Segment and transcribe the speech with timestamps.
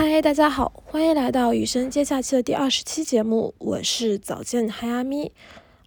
[0.00, 5.32] 嗨，大家好，欢迎来到雨声接下期的第二十期节目，我是早见嗨阿咪。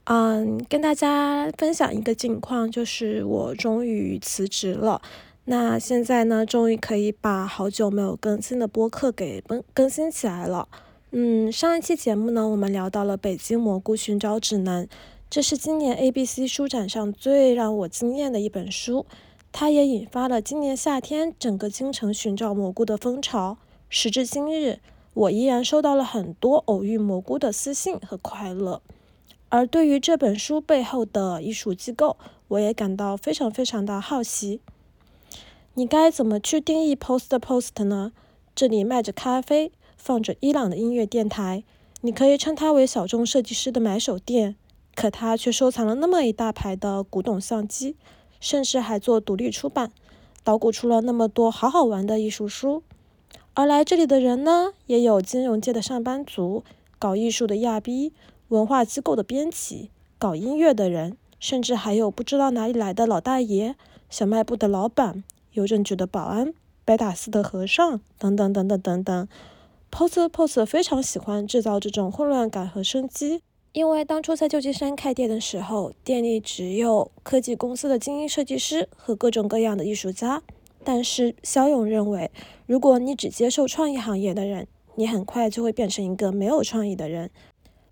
[0.04, 5.02] 嗯，跟大家分享一个近况，就是我终于辞职了。
[5.46, 10.68] 那现在呢，终于可以把好久没有更新的播客给更更新起来了。
[11.12, 14.86] 嗯，上一期节目呢，我们聊到了《北京蘑菇寻找指南》，
[15.30, 19.06] 这是今年 ABC 书展上最让我惊艳的一本书，
[19.54, 23.58] 它也引发了今年夏天整个京城寻找蘑菇的风潮。
[23.94, 24.80] 时至今日，
[25.14, 28.82] 我依然收到了很多偶遇蘑菇的私信和快乐。
[29.50, 32.16] 而对于这本书背后的艺术机构，
[32.48, 34.62] 我也感到非常非常的好奇。
[35.74, 38.14] 你该怎么去定义 Post Post 呢？
[38.56, 41.66] 这里卖着咖啡，放着伊朗的音乐电台，
[42.00, 44.56] 你可以称它为小众设计师的买手店，
[44.96, 47.98] 可它却收藏了那么一大排的古董相机，
[48.40, 49.92] 甚至还做独立出版，
[50.46, 52.84] 捣鼓出了那么多好好玩的艺术书。
[53.54, 56.64] 而来这里的人呢，也有金融界的上班族，
[56.98, 58.14] 搞艺术的亚逼，
[58.48, 63.76] 文化机构的编辑，搞音乐的人，甚至还有不知道哪里来的老大爷，
[64.10, 66.54] 小卖部的老板，邮政局的保安，
[66.86, 69.28] 白塔寺的和尚，等等等等等等。
[69.92, 73.42] Pose Pose 非常喜欢制造这种混乱感和生机，
[73.74, 80.42] 因为当初在旧金山开店的时候，店里只有科技公司的精英设计师和各种各样的艺术家。
[80.84, 82.32] 但是肖勇认为，
[82.66, 87.30] 如果你只接受创意行业的人，你很快就会变成一个没有创意的人。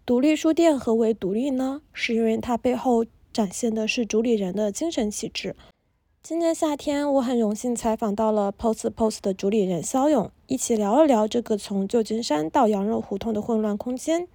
[0.06, 1.82] 独立书店何为独立呢？
[1.94, 5.56] 是因为它背后展现的是主理人的精神气质。
[6.22, 14.28] 今年夏天，我很荣幸采访到了 Post Post 的主理人肖勇，一起聊了聊这个从旧金山到羊肉胡同的混乱空间。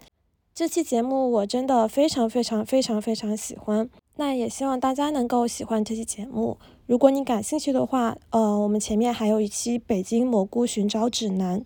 [0.54, 6.56] 这期节目我真的非常非常非常非常喜欢，那也希望大家能够喜欢这期节目。
[6.85, 11.61] 如果你感兴趣的话，呃，我们前面还有一期《北京蘑菇寻找指南》。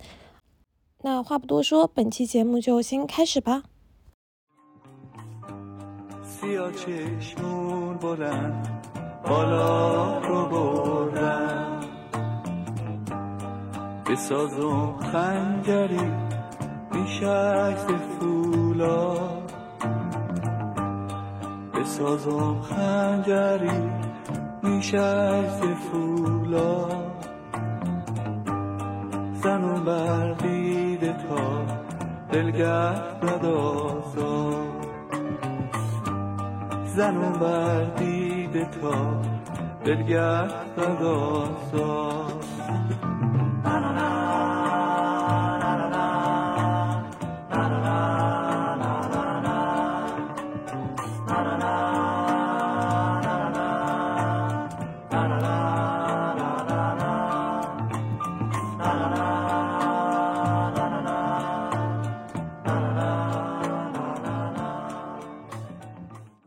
[1.01, 3.63] 那话不多说，本期节目就先开始吧。
[16.93, 17.65] میشه
[18.19, 19.33] فولا
[24.62, 26.88] میشست فولا.
[29.42, 31.66] زن و برقیده تا
[32.32, 32.92] دلگه
[33.24, 34.50] نداختا
[36.84, 39.22] زن و بردیده تا
[39.84, 40.48] دلگه
[40.78, 42.26] نداختا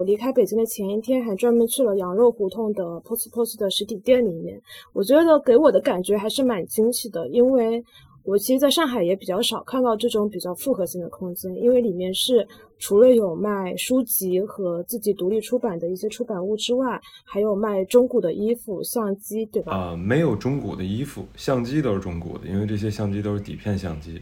[0.04, 4.62] 离开北京的前一天，还专门去了羊肉胡同的 Post Post 的实体店里面。
[4.94, 7.84] 我觉得给我的感觉还是蛮惊喜的，因为
[8.24, 12.48] 我其实在上海也比较少看到这种比较复合性的空间，因为里面是
[12.78, 19.76] 除了有卖书籍和自己独立出版的一些出版物之外，还有卖中古的衣服、相机，对吧？
[19.76, 24.22] 啊，没有中古的衣服，相机都是中古的，因为这些相机都是底片相机。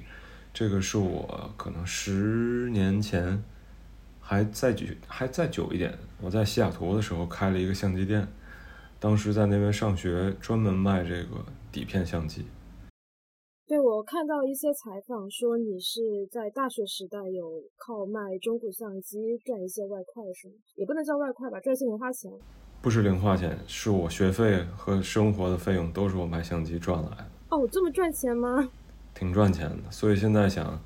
[0.54, 3.42] 这个是我可能十年前。
[4.30, 5.92] 还再久，还再久一点。
[6.22, 8.28] 我在西雅图的时候开了一个相机店，
[9.00, 12.46] 当时在那边上学，专门卖这个底片相机。
[13.66, 20.54] 对，我看到一些采访说你是在大学时代有靠卖中古相机赚一些外快，是吗？
[20.76, 22.32] 也不能叫外快吧，赚些零花钱。
[22.84, 27.26] 不是零花钱，是我学费和生活的费用都是我卖相机赚来的。
[27.50, 28.70] 哦，这么赚钱吗？
[29.16, 30.80] 挺赚钱的，所以现在想。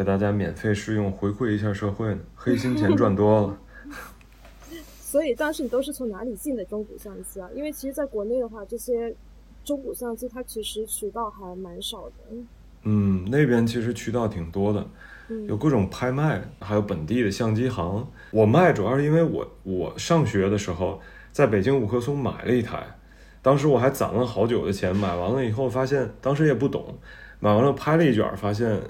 [0.00, 3.58] 给大家免费试用，回馈一下社会，黑心钱赚多了。
[4.98, 7.46] 所以当时你都是从哪里进的中古相机啊？
[7.54, 9.14] 因为其实，在国内的话，这些
[9.62, 12.14] 中古相机它其实渠道还蛮少的。
[12.84, 14.86] 嗯，那边其实渠道挺多的，
[15.46, 18.08] 有各种拍卖，还有本地的相机行。
[18.30, 20.98] 我卖主要是因为我我上学的时候
[21.30, 22.86] 在北京五棵松买了一台，
[23.42, 26.96] 当时我还攒了好久的钱，买完了以后发现当时也不懂，
[27.38, 28.80] 买完了拍了一卷，发现。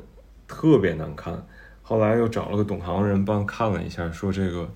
[0.50, 1.46] 特别难看，
[1.80, 4.68] 后来又找了个懂行人帮看了一下，说这个，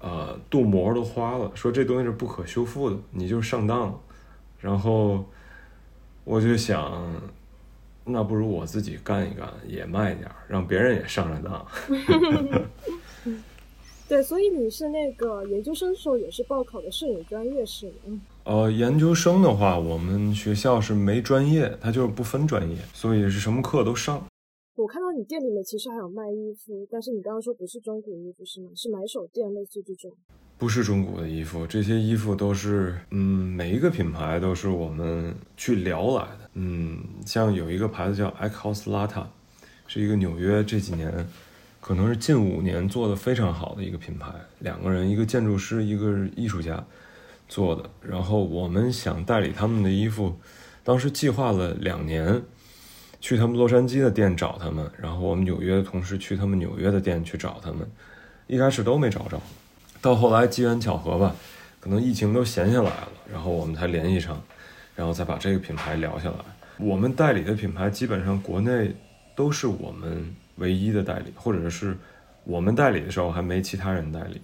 [0.00, 3.94] 呃，镀膜都花了，说这东西是不可修复的，你就上当了。
[4.60, 5.24] 然后
[6.24, 7.10] 我就想，
[8.04, 11.66] 那不如我自己干一干，也卖点，让别人也上上当。
[14.06, 18.20] 对，所以你是那个研究生时候也是报考的摄影专业是吗？
[18.44, 24.22] 呃，研究生的话，我们学校是没专业，它就是不分专业，所以是什么课都上。
[24.78, 28.70] 我看到你店里面其实还有卖衣服，但是你刚刚说不是中古衣服是吗？
[28.76, 30.12] 是买手店类似这种？
[30.56, 33.18] 不是中古的衣服，这些衣服都是，嗯，
[33.56, 36.50] 每一个品牌都是我们去聊来的。
[36.54, 39.26] 嗯，像有一个牌子叫 Icos Lata，
[39.88, 41.26] 是一个纽约这几年，
[41.80, 44.32] 可能是近五年做的非常好的一个品牌。
[44.60, 46.86] 两个人，一个建筑师，一个艺术家
[47.48, 47.90] 做的。
[48.00, 50.36] 然后我们想代理他们的衣服，
[50.84, 52.40] 当时计划了两年。
[53.20, 57.80] 去他们洛杉矶的店找他们，然后我们纽约的同事去他们纽约的店去找他们，
[58.46, 59.40] 一开始都没找着，
[60.00, 61.34] 到后来机缘巧合吧，
[61.80, 64.40] 可能疫情都闲下来了，然后我们才联系上，
[64.94, 66.36] 然后再把这个品牌聊下来。
[66.78, 68.94] 我们代理的品牌基本上国内
[69.34, 71.96] 都是我们唯一的代理，或者是
[72.44, 74.40] 我们代理的时候还没其他人代理，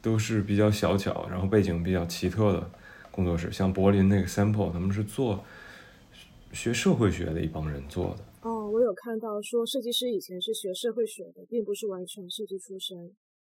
[0.00, 2.70] 都是比较小巧，然后背景比较奇特的
[3.10, 5.44] 工作室，像柏林那个 Sample，他们是做。
[6.54, 13.10] 学社会学的一帮人做的哦，我有看到说设计师以前是学社会学的，并不是完全设计出身。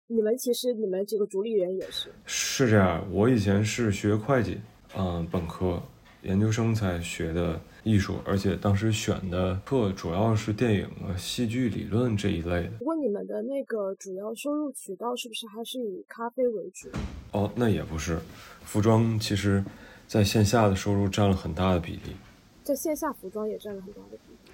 [0.08, 3.06] 你们其实你们几个主理人也是是这样。
[3.11, 4.58] 我以前是学会计，
[4.97, 5.81] 嗯，本科、
[6.23, 12.70] 研究生才学的艺术，而且当时选的课主要是电影啊、戏剧理论这一类的。
[12.81, 16.88] 不过你们的那个主要收入渠道是不是还是以咖啡为主？
[17.31, 18.19] 哦，那也不是，
[18.64, 19.64] 服装其实
[20.08, 22.17] 在线下的收入占了很大的比例。
[22.70, 24.52] 在线下服装也占了很大的比例。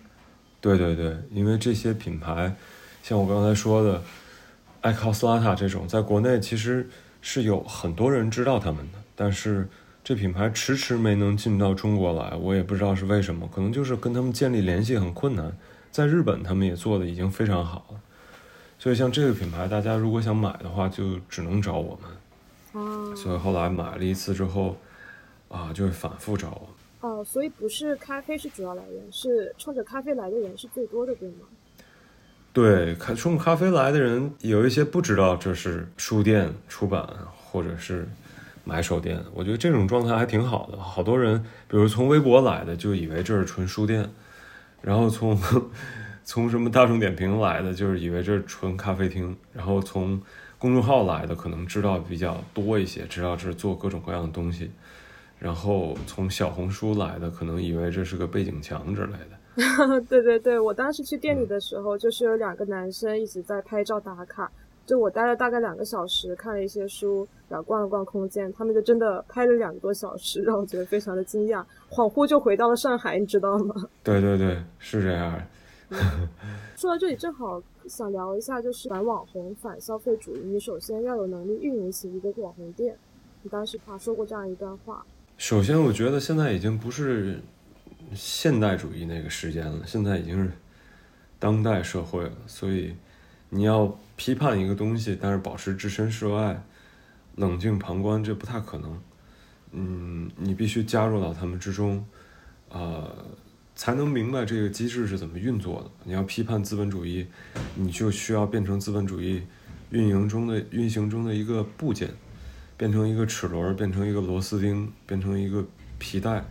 [0.59, 2.51] 对对对，因为这些品牌，
[3.03, 4.03] 像我刚才说的，
[4.81, 6.89] 艾考斯拉塔这种，在国内其实
[7.21, 9.69] 是有很多人知道他们的，但是
[10.03, 15.55] 这品牌迟迟没能进到中国来，我也不知道是为什么，可能就是跟他们建立联系很困难。
[15.93, 18.01] 在日本，他们也做的已经非常好了，
[18.79, 22.83] 所以像这个品牌，大家如果想买的话，就只能找我们。
[22.83, 23.15] 哦。
[23.15, 24.75] 所以后来买了一次之后，
[25.49, 26.69] 啊，就会反复找我。
[27.07, 31.47] 哦，所以不是咖啡是主要来源，是冲着咖啡来的人是最多的，对吗？
[32.53, 37.07] 对，冲咖啡来的人有一些不知道这是书店出版
[37.37, 38.09] 或者是
[38.65, 40.79] 买手店，我觉得这种状态还挺好的。
[40.79, 44.03] 好多人，比如从微博来的，就以为这是纯书店；
[44.83, 45.39] 然后从
[46.25, 50.21] 从什么大众点评来的，就是以为这是纯咖啡厅；然后从
[50.59, 54.73] 公众号来的，可能知道比较多一些，知道这是做各种各样的东西。
[55.39, 60.01] 然后从小红书来的，可能以为这是个背景墙之类的。
[60.09, 64.51] 对对对，我当时去店里的时候，就是有两个男生一直在拍照打卡。
[64.85, 73.75] 就我待了大概两个小时，看了一些书，然后逛了逛空间，他们就真的拍了两个多小时，让我觉得非常的惊讶，恍惚就回到了上海，你知道吗？
[74.05, 75.43] 对对对，是这样。
[76.77, 82.97] 说到这里，正好想聊一下，就是反网红、反消费主义，你首先要有能力运营起一个网红店。
[83.43, 85.05] 你当时话说过这样一段话。
[85.39, 87.43] 首先，我觉得现在已经不是
[88.15, 90.51] 现代主义那个时间了，现在已经是
[91.39, 92.33] 当代社会了。
[92.47, 92.95] 所以，
[93.51, 96.63] 你要批判一个东西，但是保持置身事外、
[97.35, 98.99] 冷静旁观，这不太可能。
[99.73, 102.03] 嗯，你必须加入到他们之中，
[102.71, 103.15] 呃，
[103.75, 105.91] 才能明白这个机制是怎么运作的。
[106.05, 107.27] 你要批判资本主义，
[107.75, 109.43] 你就需要变成资本主义
[109.91, 112.09] 运营中的运行中的一个部件。
[112.77, 115.65] 变成一个齿轮，变成一个螺丝钉，变成一个
[115.99, 116.45] 皮带、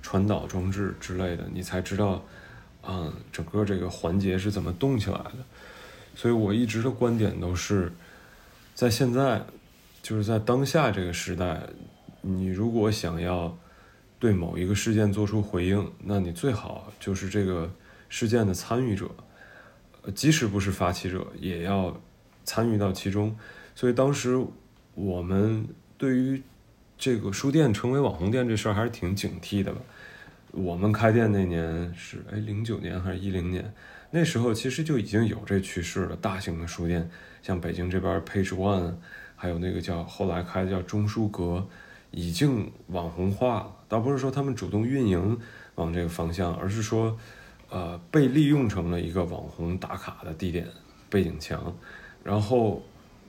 [0.00, 2.24] 传导装置之类的，你才知道，
[2.82, 5.38] 啊，整个这个环节是怎么动起来的。
[6.14, 7.92] 所以我一直的观点都是，
[8.74, 9.42] 在现在，
[10.02, 11.60] 就是在当下这个时代，
[12.20, 13.56] 你如果想要
[14.20, 17.68] 对某一个事件做出回应，那你最好就是这个
[18.08, 19.10] 事件的参与者，
[20.14, 22.00] 即使不是发起者，也要
[22.44, 23.36] 参与到其中。
[23.74, 24.46] 所以当时。
[24.94, 26.42] 我们对于
[26.98, 29.80] 这个书店成为网红店这事儿还是挺警惕的吧？
[30.50, 33.72] 我们开店那年是哎零九年还是一零年？
[34.10, 36.14] 那时候其实就已经有这趋势了。
[36.16, 37.10] 大型的书店，
[37.42, 38.94] 像北京这边 Page One，
[39.34, 41.66] 还有那个叫后来开的叫中书阁，
[42.10, 43.76] 已经网红化了。
[43.88, 45.38] 倒不是说他们主动运营
[45.76, 47.18] 往这个方向，而是说，
[47.70, 50.68] 呃，被利用成了一个网红打卡的地点
[51.08, 51.74] 背景墙，
[52.22, 52.82] 然后。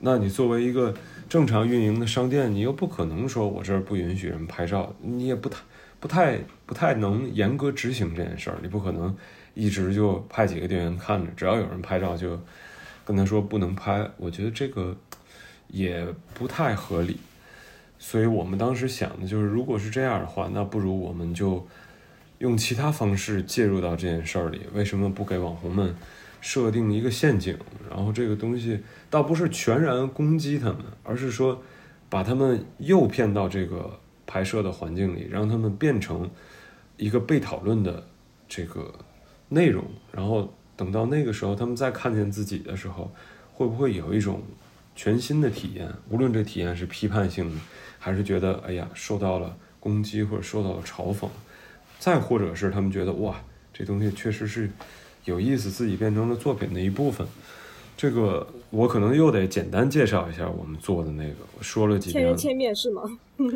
[0.05, 0.93] 那你作为一个
[1.29, 5.62] 正常运营的商店，你又不可能说我这儿不允许人拍照，你也不太、
[6.01, 8.57] 不太、不太能严格执行这件事儿。
[8.62, 9.15] 你不可能
[9.53, 12.38] 一直就派几个店员看着，只要有人拍照就
[13.05, 14.05] 跟他说不能拍。
[14.17, 14.93] 我觉得这个
[15.69, 17.17] 也不太合理。
[17.98, 21.65] 所以我们当时想的就是，如果是这样的话，那不如我们就
[22.39, 24.63] 用其他方式介入到这件事儿里。
[24.74, 25.95] 为什么不给网红们？
[26.43, 27.57] 设定一个陷阱，
[27.89, 28.77] 然后这个东西
[29.09, 31.63] 倒不是全然攻击他们，而是说
[32.09, 33.97] 把他们诱骗到这个
[34.27, 36.29] 拍摄的环境里，让他们变成
[36.97, 38.05] 一个被讨论的
[38.50, 38.93] 这个
[39.47, 43.09] 内容，然后等到那个时候，他们再看见自己的时候，
[43.53, 44.43] 会不会有一种
[44.97, 45.88] 全新的体验？
[46.09, 47.62] 无论这体验是批判性的，
[47.97, 51.29] 还是觉得哎呀受到了攻击或者受到了嘲讽，
[52.00, 54.69] 再或者是他们觉得哇，这东西确实是
[55.25, 57.25] 有意思，自己变成了作品的一部分。
[57.95, 63.03] 这个我可能又得简单介绍一下我们做的那个，我说了几遍，千人千面是吗？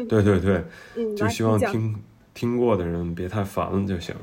[0.08, 0.64] 对 对对，
[0.96, 1.96] 嗯，就希望听
[2.34, 4.16] 听过的人别太烦了就行。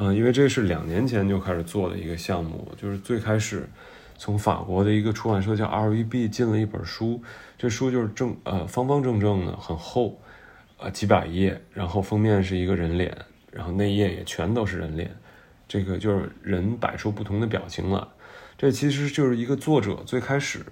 [0.00, 3.68] 嗯、因为这是两年前就开始做的一个项目，就是最开始
[4.16, 7.20] 从法国的一个出版社叫 RVB 进了一本书，
[7.58, 10.18] 这书就是正呃方方正正的，很厚，
[10.78, 13.12] 呃几百页，然后封面是一个人脸，
[13.50, 15.14] 然后内页也全都是人脸，
[15.68, 18.08] 这个就是人摆出不同的表情了。
[18.56, 20.64] 这其实就是一个作者最开始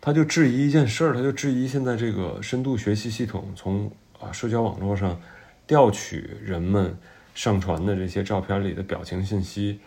[0.00, 5.20] 他就质疑一件事儿，他就质疑现在这个深度学习系统从啊社交网络上
[5.64, 6.98] 调取人们
[7.36, 9.78] 上传的这些照片里的表情信息，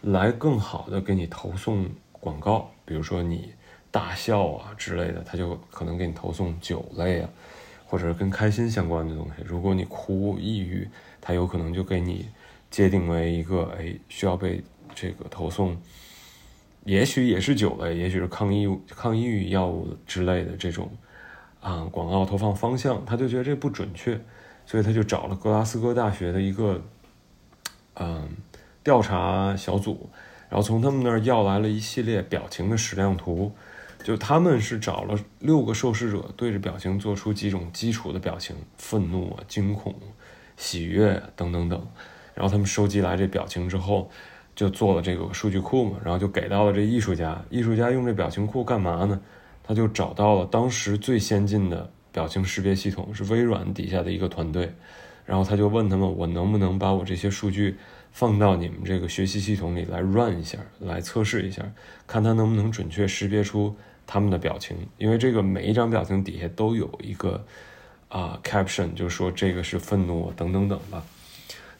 [0.00, 3.52] 来更好的给你投送广告，比如说你
[3.90, 7.28] 大笑啊之类的，他就可能给你投送酒类啊，
[7.84, 9.42] 或者是跟开心相关的东西。
[9.44, 10.88] 如果你哭抑郁，
[11.20, 12.26] 他有可能就给你
[12.70, 14.62] 界定为一个哎需要被
[14.94, 15.76] 这个投送。
[16.84, 20.90] 也许也是酒类，也许是抗抑抗抑郁药物之类的这种
[21.60, 24.18] 啊广告投放方向，他就觉得这不准确，
[24.64, 26.82] 所以他就找了格拉斯哥大学的一个
[27.96, 28.30] 嗯
[28.82, 30.08] 调查小组，
[30.48, 33.52] 然后从他们那儿要来了一系列表情的矢量图，
[34.02, 39.94] 就他们是找了六个受试者对着表情做出几种基础的表情，愤怒啊、惊恐、
[40.56, 41.86] 喜悦等等等，
[42.40, 44.10] 然后他们收集来这表情之后。
[44.56, 47.40] 就做了这个数据库嘛，然后就给到了这艺术家。
[47.48, 49.18] 艺术家用这表情库干嘛呢？
[49.62, 54.70] 他就找到了当时最先进的表情识别系统，是微软底下的一个团队。
[55.24, 57.76] 然后他就问他们：“我能不能把我这些数据
[58.10, 61.62] 放到你们这个学习系统里来 run 一下，来测试一下，
[62.06, 63.74] 看它能不能准确识别出
[64.06, 64.76] 他们的表情？
[64.98, 67.42] 因为这个每一张表情底下都有一个
[68.08, 71.02] 啊、caption，就是说这个是愤怒等等等吧。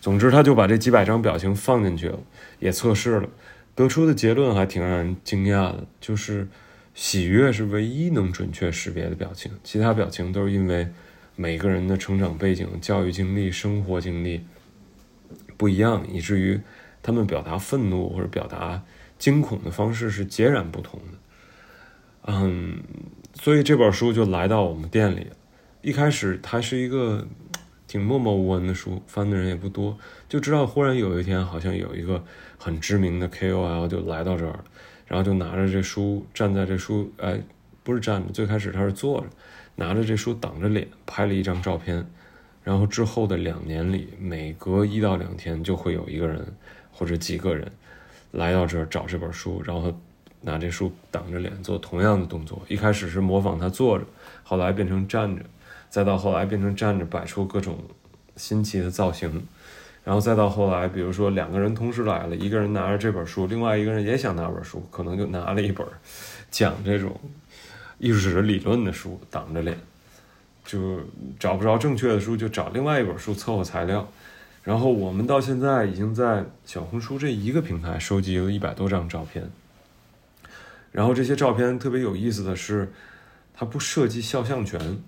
[0.00, 2.18] 总之，他就把这几百张表情放进去了。”
[2.58, 3.28] 也测试了，
[3.74, 6.48] 得出的结论还挺让人惊讶的，就是
[6.94, 10.88] 喜悦是唯一能准确识别的表情，其他表情都是因为
[11.36, 14.42] 每个人的成长背景、教育经历、生活经历
[15.56, 16.60] 不一样，以至于
[17.02, 18.82] 他们表达愤怒或者表达
[19.18, 21.18] 惊恐的方式是截然不同的。
[22.26, 22.82] 嗯，
[23.34, 25.36] 所以这本书就来到我们店里了。
[25.80, 27.26] 一开始它是一个
[27.90, 32.22] 挺默默无闻的书，翻的人也不多，就知道忽然有一天好像有一个
[32.56, 34.64] 很知名的 KOL 就来到这儿了，
[35.08, 37.40] 然后就拿着这书站在这书，哎，
[37.82, 39.26] 不是站着，最开始他是坐着，
[39.74, 42.08] 拿着这书挡着脸拍了一张照片，
[42.62, 46.46] 然后之后的两年里，每隔一到两天就会有一个人
[46.92, 47.66] 或者几个人
[48.30, 49.92] 来到这儿找这本书，然后
[50.42, 52.62] 拿这书挡着脸做同样的动作。
[52.68, 54.04] 一开始是模仿他坐着，
[54.44, 55.42] 后来变成站着，
[55.90, 57.76] 再到后来变成站着摆出各种
[58.36, 59.46] 新奇的造型，
[60.04, 65.86] 然后再到后来，比如说两个人同时来了，一个人拿着这本书，另外一个人也想拿本书，可能就拿了一本
[66.50, 67.20] 讲这种
[67.98, 69.76] 艺术史理论的书挡着脸，
[70.64, 71.00] 就
[71.38, 74.08] 找不着正确的书，就找另外一本书凑合材料。
[74.62, 79.50] 然后我们到现在已经在小红书这一个平台收集了一百多张照片。
[80.92, 82.92] 然后这些照片特别有意思的是，
[83.54, 84.98] 它不涉及肖像权，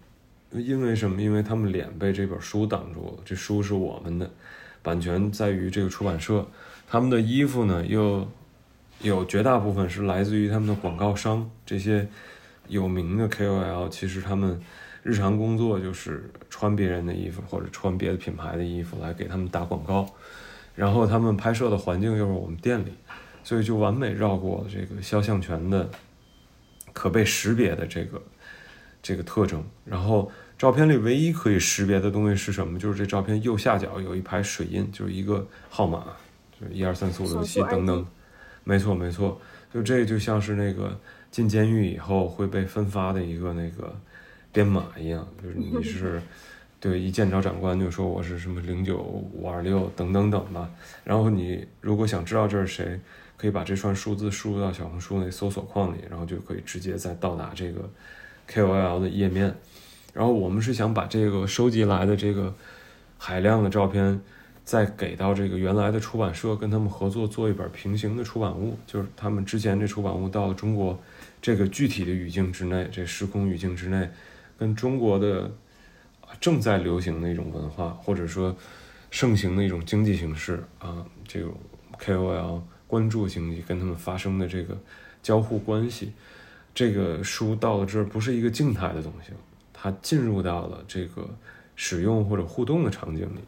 [0.54, 1.20] 因为什么？
[1.20, 4.30] 因为他们脸被这本书挡住了，这书是我们的，
[4.82, 6.46] 版权在于这个出版社。
[6.88, 8.28] 他们的衣服呢，又
[9.00, 12.06] 有绝大部分是来自于他们的广告商，这些
[12.68, 14.60] 有名的 KOL，其实他们
[15.02, 20.06] 日常工作就是穿别人的衣服或者穿别的品牌的衣服来给他们打广告，
[20.76, 22.92] 然后他们拍摄的环境又是我们店里，
[23.42, 25.88] 所以就完美绕过了这个肖像权的
[26.92, 28.22] 可被识别的这个
[29.02, 29.64] 这个特征。
[29.84, 30.30] 然后
[30.62, 32.78] 照片里唯一可以识别的东西是什么？
[32.78, 36.04] 就是这照片右下角有一排水印，就是一个号码，
[36.56, 38.06] 就是一二三四五六七等等。
[38.62, 39.40] 没错没错，
[39.74, 40.96] 就这就像是那个
[41.32, 43.92] 进监狱以后会被分发的一个那个
[44.52, 46.22] 编码一样，就是你是
[46.78, 50.70] 对一见着长官就说我是什么零九五二六等等等吧。
[51.02, 53.00] 然后你如果想知道这是谁，
[53.36, 57.90] 可以把这串数字输入到小红书那搜索框里，然后就可以直接再到达这个
[58.48, 59.52] KOL 的页面。
[60.12, 62.54] 然后我们是想把这个收集来的这个
[63.18, 64.20] 海量的照片，
[64.64, 70.98] 再给到这个原来的出版社，跟他们合作做一本平行的出版物，就是他们之前这出版物到了中国
[71.40, 74.08] 这个具体的语境之内，这时空语境之内，
[74.58, 75.50] 跟中国的
[76.40, 78.54] 正在流行的一种文化，或者说
[79.10, 81.54] 盛行的一种经济形式啊，这种
[81.98, 84.78] KOL 关注经济跟他们发生的这个
[85.22, 86.12] 交互关系，
[86.74, 89.38] 这个书到了这儿不是一个静态的东西了，
[89.82, 91.28] 它进入到了这个
[91.74, 93.40] 使用或者互动的场景里，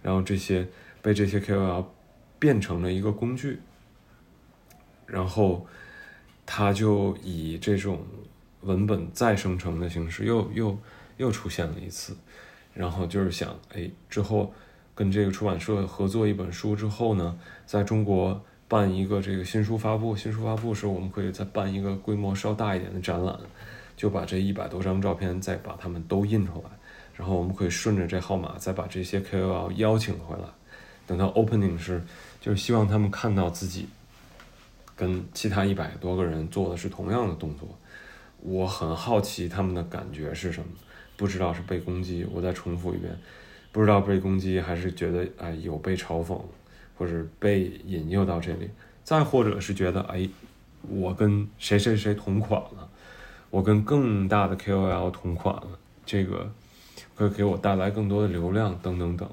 [0.00, 0.64] 然后这些
[1.02, 1.84] 被这些 KOL
[2.38, 3.58] 变成了一个工具，
[5.04, 5.66] 然后
[6.46, 8.04] 它就以这种
[8.60, 10.78] 文本再生成的形式又又
[11.16, 12.16] 又出现了一次，
[12.72, 14.54] 然后就是想，哎，之后
[14.94, 23.36] 跟这个出版社合作一本书之后呢，在中国办一个这个新书发布，新书发布时候我们可以再办一个规模稍大一点的展览，
[24.00, 26.70] 就把这一百多张照片再把它们都印出来，
[27.14, 30.44] 然后我们可以顺着这号码再把这些 KOL 邀请回来，
[31.06, 32.02] 等到 opening 是，
[32.40, 33.86] 就是希望他们看到自己
[34.96, 37.68] 跟其他一百多个人做的是同样的动作。
[38.38, 40.68] 我很好奇他们的感觉是什么，
[41.18, 43.14] 不知道是被攻击，我再重复一遍，
[43.70, 46.40] 不知道被攻击还是觉得哎有被嘲讽，
[46.96, 48.70] 或者被引诱到这里，
[49.04, 50.26] 再或者是觉得哎，
[50.88, 52.88] 我跟谁谁谁同款了，
[53.50, 55.66] 我跟更大的 KOL 同款了，
[56.06, 56.50] 这个
[57.16, 59.28] 会给我带来更多的流量等等等。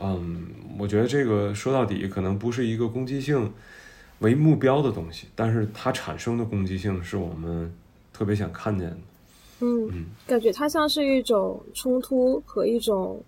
[0.00, 0.46] 嗯，
[0.78, 3.52] 我觉得这个说到底可能不是一个攻击性
[4.20, 7.72] 为目标的东西，但是它产生的攻击性是我们
[8.12, 8.96] 特别想看见的。
[9.60, 13.22] 嗯，嗯感觉它像是一种冲突和一种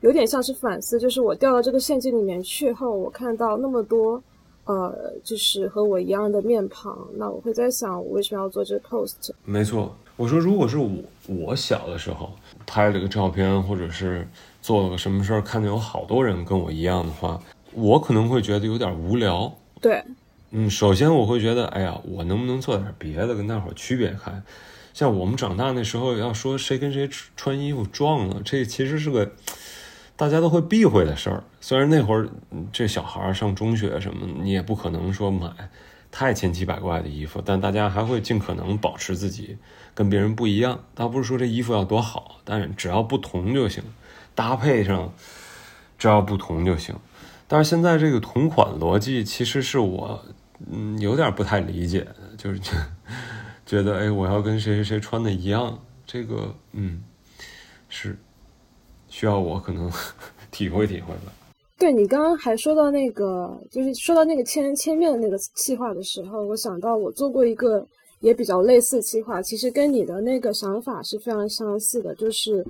[0.00, 4.22] 有点像是反思，就是我掉到这个陷阱里面去后，我看到那么多
[4.64, 9.30] 呃，就是和我一样的面庞，那我会在想，我为什么要做这个 post？
[9.44, 10.90] 没错，我说如果是我
[11.26, 12.32] 我小的时候
[12.66, 14.26] 拍了个照片，或者是
[14.60, 17.40] 做了个什么事儿，看见有好多人跟我一样的话，
[17.72, 19.52] 我可能会觉得有点无聊。
[19.80, 20.04] 对，
[20.52, 24.42] 嗯，首先我会觉得，哎呀，我能不能做点别的，跟大伙儿区别开？
[24.94, 29.32] 像我们长大那时候，要说谁跟谁穿穿衣服撞了，这其实是个
[30.16, 31.42] 大家都会避讳的事儿。
[31.60, 32.28] 虽然那会儿
[32.72, 35.50] 这小孩上中学什么，你也不可能说买
[36.10, 39.56] 太千奇百怪的衣服，但大家还会尽可能保持自己
[39.94, 40.84] 跟别人不一样。
[40.94, 43.82] 倒不是说这衣服要多好，但是只要不同就行，
[44.34, 45.12] 搭配上
[45.98, 46.94] 只要不同就行。
[47.48, 50.24] 但是现在这个同款逻辑，其实是我
[50.70, 52.60] 嗯有点不太理解，就是
[53.66, 57.02] 觉得哎，我要跟谁谁谁穿的一样，这个嗯
[57.88, 58.18] 是
[59.12, 59.92] 需要我可能
[60.50, 61.32] 体会体会吧。
[61.78, 67.86] 对你刚刚还说到那个，就是说到那个千人千面的那个计划的时候，我想到我做过一个
[68.20, 72.64] 也比较类似的计划，其实跟你的那个想法是非常相似的，就是。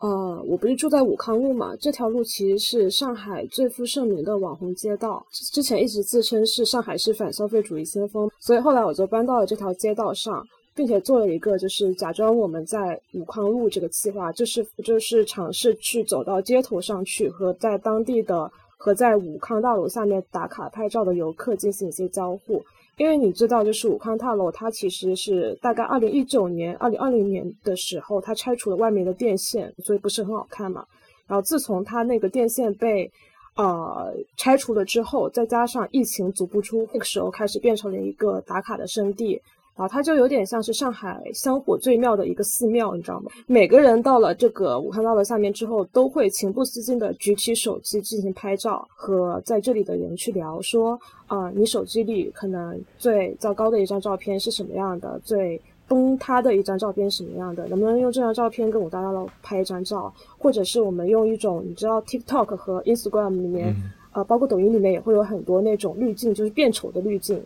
[0.00, 10.40] 呃，我不是住在武康路嘛，这条路其实是上海最负盛名的网红街道，之前一直自称是上海市反消费主义先锋，所以后来我就搬到了这条街道上，
[10.78, 22.64] 并且做了一个就是假装我们在武康路这个计划，就是就是尝试去走到街头上去和在当地的和在武康大楼下面打卡拍照的游客进行一些交互。
[22.96, 30.86] 因为你知道，就是武康大楼，它其实是大概二零一九年、二零二零年的时候，它拆除了外面的电线，所以不是很好看嘛。
[31.26, 33.10] 然后自从它那个电线被
[33.56, 39.42] 呃拆除了之后，再加上疫情足不出户，那个时候开始变成了一个打卡的圣地。
[39.78, 43.30] 然后它就有点像是上海香火最妙的一个寺庙，你知道吗？
[43.46, 55.20] 每个人到了这个武汉大楼下面之后，都会情不自禁的举起手机进行拍照，和在这里的人去聊说，啊、你手机里可能最糟糕的一张照片是什么样的？
[55.22, 57.68] 最崩塌的一张照片是什么样的？
[57.68, 60.12] 能不能用这张照片跟武大大楼拍一张照？
[60.36, 63.72] 或者是我们用一种你知道 TikTok 和 Instagram 里面，
[64.12, 67.40] 呃，包括抖音里面也会有很多那种滤镜，就是变丑的滤镜。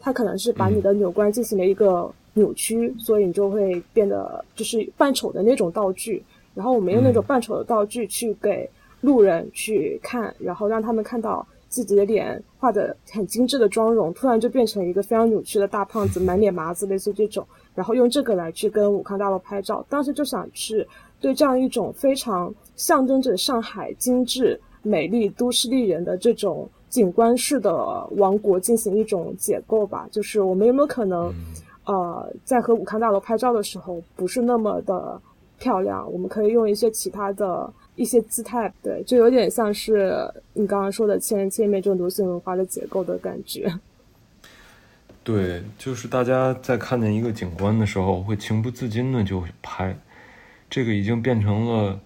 [0.00, 6.22] 它可能是把你的纽关进行了一个扭曲，所以你就会变得就是扮丑的那种道具。
[6.54, 8.68] 然后我们用那种扮丑的道具去给
[9.00, 17.46] 路人去看，然后让他们看到自己的脸画的很精致的妆容，突然就变成一个非常扭曲的大胖子，满脸麻子，类似这种。
[17.74, 20.86] 然后用这个来去跟武康大楼拍照，当时就想去
[21.20, 27.70] 对这样一种非常象征着上海精致美丽都市丽人的这种景观式的
[28.12, 30.08] 王国进行一种解构吧。
[30.10, 31.30] 就是我们有没有可能，
[31.84, 35.20] 呃，在和武康大楼拍照的时候不是那么的
[35.58, 43.70] 漂亮，我们可以用一些其他的一些姿态，对，就有点像是你刚刚说的千人千面这种流行文化的结构的感觉。
[45.22, 49.94] 对，就是大家在看见一个景观的时候，会情不自禁的就会拍，
[50.70, 52.00] 这个已经变成了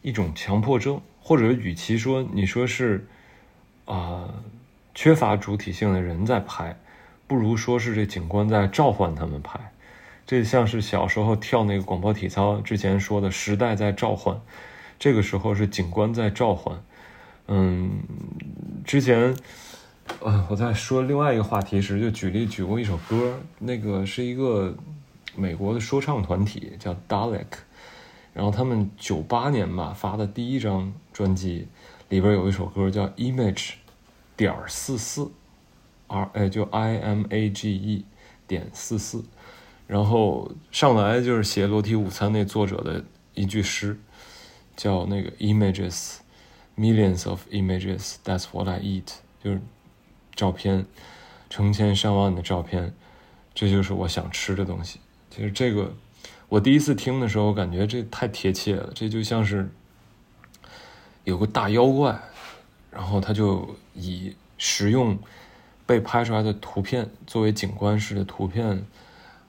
[0.00, 3.04] 一种强迫症，或者与其说你说是
[3.86, 4.28] 啊、
[4.94, 6.76] 缺乏主体性的人在拍，
[7.26, 9.58] 不如说是这景观在召唤他们拍。
[10.26, 14.38] 这像是小时候跳那个广播体操之前说的时代在召唤，
[14.98, 16.82] 这个时候是警官在召唤。
[17.46, 18.00] 嗯，
[18.84, 19.36] 之前，
[20.20, 24.74] 呃，我在说另外一个话题时，就举例举过一首歌，那个是一个
[25.36, 27.44] 美国的说唱团体叫 Dalek，
[28.34, 31.68] 然后他们九八年吧发的第一张专辑
[32.08, 33.74] 里边有一首歌叫 Image
[34.36, 35.30] 点四四
[36.06, 38.04] ，R 哎就 I M A G E
[38.46, 39.24] 点四四。
[39.86, 43.96] 然后上来就是写《裸体午餐》那作者的一句诗，
[44.76, 46.16] 叫那个 “images,
[46.76, 49.60] millions of images, that's what I eat”，就是
[50.34, 50.86] 照片，
[51.48, 52.92] 成千上万的照片，
[53.54, 54.98] 这就是我想吃的东西。
[55.30, 55.94] 其实这个
[56.48, 59.70] 我第一次听的时候，感觉这太贴切了，这就像是
[61.26, 62.16] 有个大妖怪，
[62.88, 65.18] 然后他就以食用
[65.84, 68.86] 被拍出来的图片作为景观式的图片。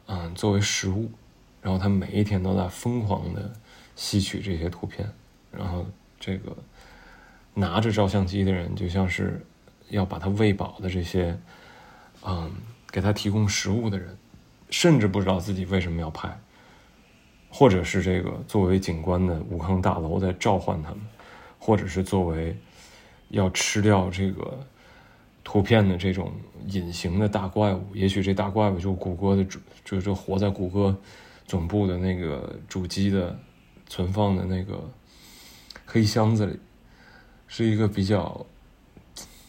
[0.07, 1.11] 嗯，作为食物，
[1.61, 3.51] 然后他每一天都在疯狂的
[3.93, 5.07] 吸取这些图片，
[5.51, 5.85] 然后
[6.17, 6.55] 这个
[7.53, 9.45] 拿着照相机的人就像是
[9.89, 11.37] 要把他喂饱的这些，
[12.25, 12.49] 嗯，
[12.89, 14.17] 给他提供食物的人，
[14.69, 16.39] 甚至不知道自己为什么要拍，
[17.49, 21.01] 或者是这个作为景观的武康大楼在召唤他们，
[21.67, 22.55] 或者是作为
[23.27, 24.65] 要吃掉这个。
[25.43, 26.33] 图片的这种
[26.67, 30.93] 隐形的大怪物，也许这大怪物就是谷歌的主，就是活在谷歌
[31.45, 33.33] 总部的那个主机的
[33.87, 34.91] 存放的那个
[35.85, 36.59] 黑箱子里，
[37.47, 38.45] 是一个比较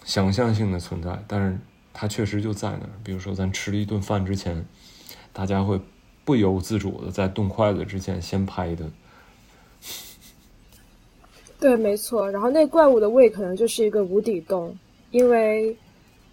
[0.04, 1.58] 想象性的存在，但是
[1.92, 2.90] 它确实就在那儿。
[3.02, 4.64] 比如说，咱吃了一顿饭之前，
[5.32, 5.80] 大家会
[6.24, 8.88] 不由自主的在动筷子之前先拍一顿。
[11.60, 12.30] 对，没错。
[12.30, 14.76] 然后那怪物的胃可能就是一个无底洞，
[15.10, 15.76] 因为。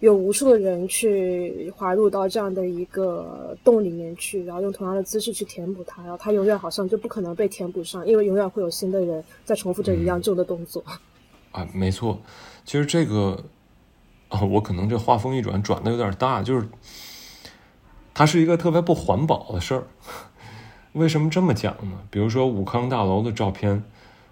[0.00, 10.84] 有无数的人去滑入到这样的一个洞里面去，然后用同样的姿势去填补它，然后它永远好像就不可能被填补上，因为永远会有新的人在重复着一样旧的动作。
[11.50, 12.20] 啊，没错，
[12.66, 13.42] 其实这个
[14.28, 16.68] 啊，我可能这话锋一转，转的有点大，就是
[18.12, 19.86] 它是一个特别不环保的事儿。
[20.92, 21.98] 为什么这么讲呢？
[22.10, 23.82] 比如说武康大楼的照片，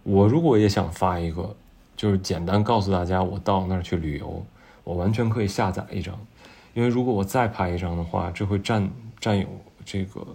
[0.04, 1.56] 我如果也想发一个，
[1.96, 4.46] 就是简单告诉大家我到那儿去旅游。
[4.84, 6.14] 我完全可以下载一张，
[6.74, 8.86] 因为如果我再拍一张的话，这会占
[9.18, 9.48] 占有
[9.82, 10.26] 这个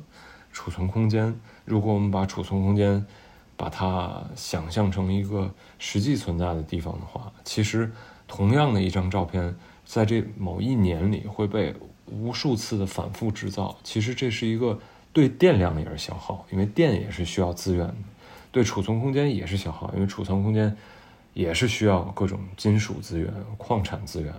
[0.51, 1.39] 储存空间。
[1.65, 3.05] 如果我们把储存空间
[3.55, 7.91] 把它想象成一个实际存在的地方的话，其实
[8.27, 9.55] 同样的一张照片，
[9.85, 11.75] 在这某一年里会被
[12.07, 13.77] 无数次的反复制造。
[13.83, 14.79] 其实这是一个
[15.13, 17.93] 对电量也是消耗，因为电也是需要资源的；
[18.51, 20.75] 对储存空间也是消耗，因为储存空间。
[21.35, 24.33] 也是需要各种金属资源、矿产资源，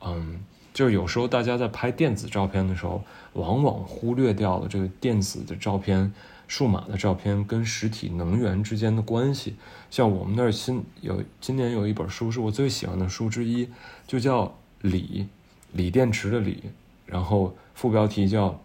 [0.00, 0.40] 嗯，
[0.72, 3.02] 就是有时候大家在拍电子照片的时候，
[3.34, 6.10] 往往忽略掉了这个电子的照片、
[6.46, 9.56] 数码的照片跟实体能源之间的关系。
[9.90, 13.68] 像我们那儿新有今年有一本书是我最喜欢的书之一，
[14.06, 15.26] 就叫锂，
[15.72, 16.62] 锂电池的锂，
[17.04, 18.58] 然后副标题叫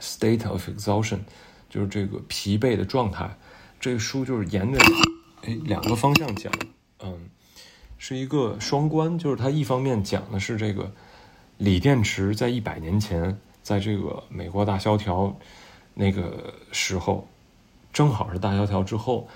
[0.00, 1.20] State of Exhaustion，
[1.70, 3.34] 就是这个疲惫的状态。
[3.82, 4.78] 这个书就是沿着。
[5.42, 6.52] 哎，两个方向讲，
[7.00, 7.28] 嗯，
[7.98, 10.92] 是一个双关，就是它一方面讲的是这个
[11.58, 15.36] 锂电池在一百年前，在这个美国大萧条
[15.94, 17.26] 那个时候，
[17.92, 19.26] 正好是大萧条之后，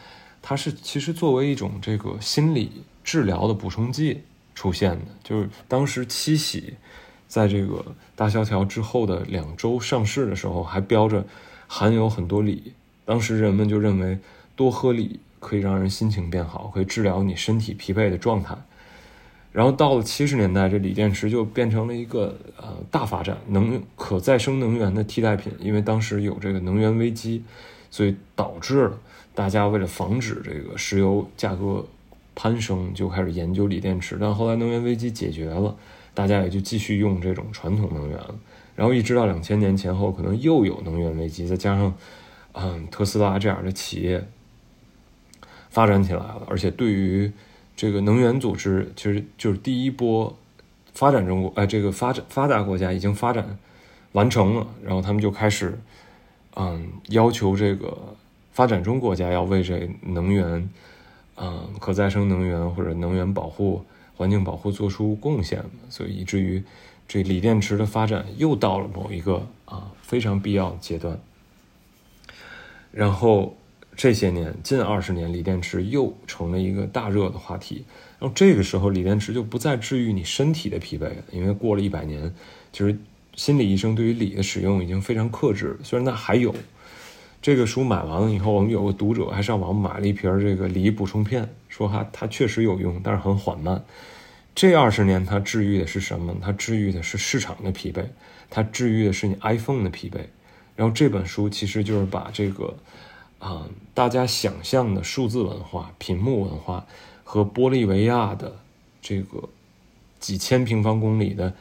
[0.40, 2.70] 它是其实作为一种这个心理
[3.02, 4.22] 治疗的补充剂
[4.54, 6.74] 出现的，就是当时七喜
[7.26, 11.26] 在这个大萧条之后的两周上市的时候，还标着
[11.66, 12.72] 含有很多锂，
[13.04, 14.16] 当时人们就认为
[14.56, 15.20] 多喝锂。
[15.38, 18.56] 可以让人心情变好，可以治疗你身体疲惫的状态。
[19.52, 25.52] 然后到了七十年代，这锂电池就变成了一个呃大发展，能可再生能源的替代品。
[25.60, 27.44] 因为当时有这个能源危机，
[27.90, 28.98] 所以导致了
[29.36, 31.86] 大家为了防止这个石油价格
[32.34, 34.18] 攀升，就开始研究锂电池。
[34.18, 35.76] 但后来能源危机解决了，
[36.12, 38.34] 大家也就继续用这种传统能源了。
[38.74, 41.94] 然后一直到两千年前后，可能又有能源危机，再加上
[42.54, 44.26] 嗯特斯拉这样的企业。
[45.76, 47.30] 发展起来了，而且对于
[47.76, 50.34] 这个能源组织，其实就是第一波
[50.94, 53.58] 发展中国，哎，这个发展发达国家已经发展
[54.12, 55.78] 完成了，然后他们就开始，
[56.54, 57.94] 嗯，要求这个
[58.54, 60.66] 发展中国家要为这能源，
[61.36, 63.84] 嗯，可再生能源或者能源保护、
[64.16, 66.62] 环境保护做出贡献，所以以至于
[67.06, 71.20] 这锂电池的发展又到了某一个啊非常必要的阶段，
[72.92, 73.54] 然后。
[73.96, 77.84] 这些年，近二十年，锂电池又成了一个大热的话题。
[78.18, 82.32] 然后这个时候，锂电池就不再治愈你身体的疲惫了，因为过了一百年，
[82.72, 82.96] 其实
[83.34, 86.54] 心理医生对于锂的使用已经非常克制，虽然它还有。
[87.42, 93.84] 这个书买完了以后，我们有个读者还上网买了一瓶这个锂补充片，说哈它确实有用，但是很缓慢。
[94.54, 96.34] 这二十年它治愈的是什么？
[96.42, 98.04] 它治愈的是市场的疲惫，
[98.50, 100.18] 它治愈的是你 iPhone 的疲惫。
[100.74, 102.74] 然后这本书其实就是把这个
[103.38, 106.86] 啊大家想象的数字文化、屏幕文化
[107.24, 108.56] 和玻利维亚的
[109.00, 109.48] 这个
[110.18, 111.54] 几千平方公里的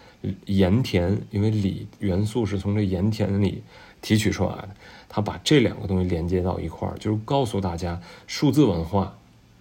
[0.45, 3.63] 盐田，因为锂元素是从这盐田里
[4.01, 4.69] 提取出来的。
[5.07, 9.17] 他把这两个东西连接到一块儿，就是告诉大家，数字文化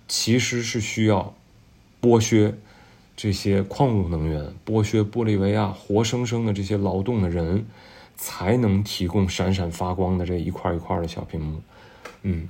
[0.09, 1.35] 其实是需要
[2.03, 2.55] 剥削
[3.17, 7.67] 这些矿物能源、剥削玻利维亚活生生的这些劳动的人，
[8.17, 11.61] 才能提供闪闪发光的这一块一块的小屏幕。
[12.25, 12.49] 嗯，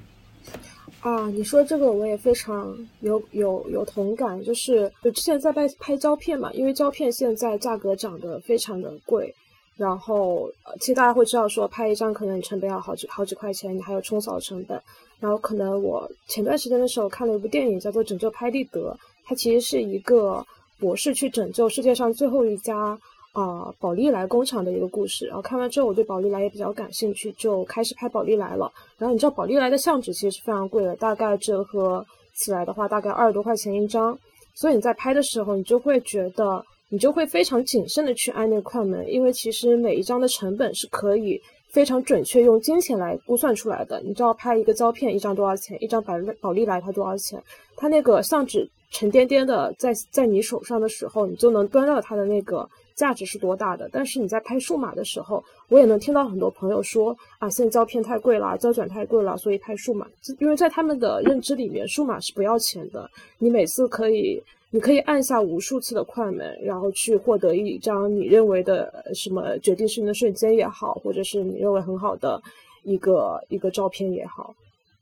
[1.01, 9.35] 啊，你说这个我也非常有有有同感，就是就之前在拍拍胶片嘛，因为胶片现在价格涨得非常的贵。
[9.77, 14.81] 然后，其实大家会知道，说拍一张可能你成本要好几好几块钱，你还有冲扫成本。
[15.19, 18.93] 然后可能我前段时间的时候看了一部电影，叫做《拯救拍立得》，
[19.25, 20.47] 它其实是一个
[20.79, 22.97] 博士去拯救世界上最后一家
[23.35, 25.27] 啊宝丽来工厂的一个故事。
[25.27, 28.73] 然后看完之后，我对宝丽来也比较感兴趣，就开始拍宝丽来了。
[28.97, 32.03] 然后你知道宝丽来的相纸其实是非常贵的，大概折合
[32.35, 34.19] 起来的话，大概二十多块钱一张。
[34.55, 36.65] 所以你在拍的时候，你就会觉得。
[36.91, 44.01] 你就会非常谨慎的去按那个快门，因为其实每一张的成本是可以非常准确用金钱来估算出来的。
[44.03, 47.43] 你知道拍一个胶片一张多少钱，一张宝宝丽来它多少钱？
[47.75, 53.89] 它那个相纸沉甸甸的在在你手上的时候，你就能端到它的那个价值是多大的。
[53.93, 60.07] 但是你在拍数码的时候，我也能听到很多朋友说啊，现在胶片太贵了，胶卷太贵了，所以拍数码。
[60.39, 64.43] 因为在他们的认知里面，数码是不要钱的，你每次可以。
[64.71, 72.43] 你可以按下无数次的快门，然后去获得一张你认为的什么决定性的瞬间也好，或者是你认为很好的
[72.83, 74.53] 一个一个照片也好，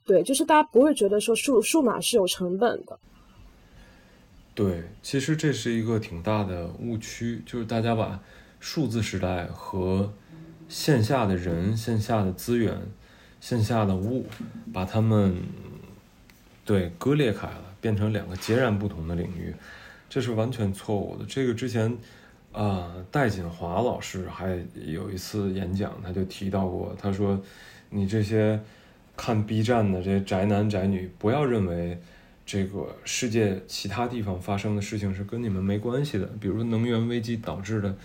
[0.04, 2.98] 对，就是大家不会觉得说数数码是有成本的。
[4.54, 8.20] 对，其实这是一个挺大的误区，就是大家把
[8.60, 10.12] 数字时代和
[10.68, 12.76] 线下的人、线下的资源、
[13.40, 14.26] 线下的物，
[14.72, 15.36] 把它们
[16.64, 17.64] 对割裂开了。
[17.82, 19.52] 变成两个截然不同的领域，
[20.08, 21.24] 这是完全错误的。
[21.26, 21.98] 这个之前，
[22.52, 27.42] 啊，戴锦华老师还有一次演讲，他就提到过，他说
[27.90, 28.60] ：“你这些
[29.16, 32.00] 看 B 站的这些宅男宅女，不要认为
[32.44, 36.26] 这个世界其他地方发生的事情是跟你们没关系的。
[36.40, 37.96] 比如说能源危机导致的，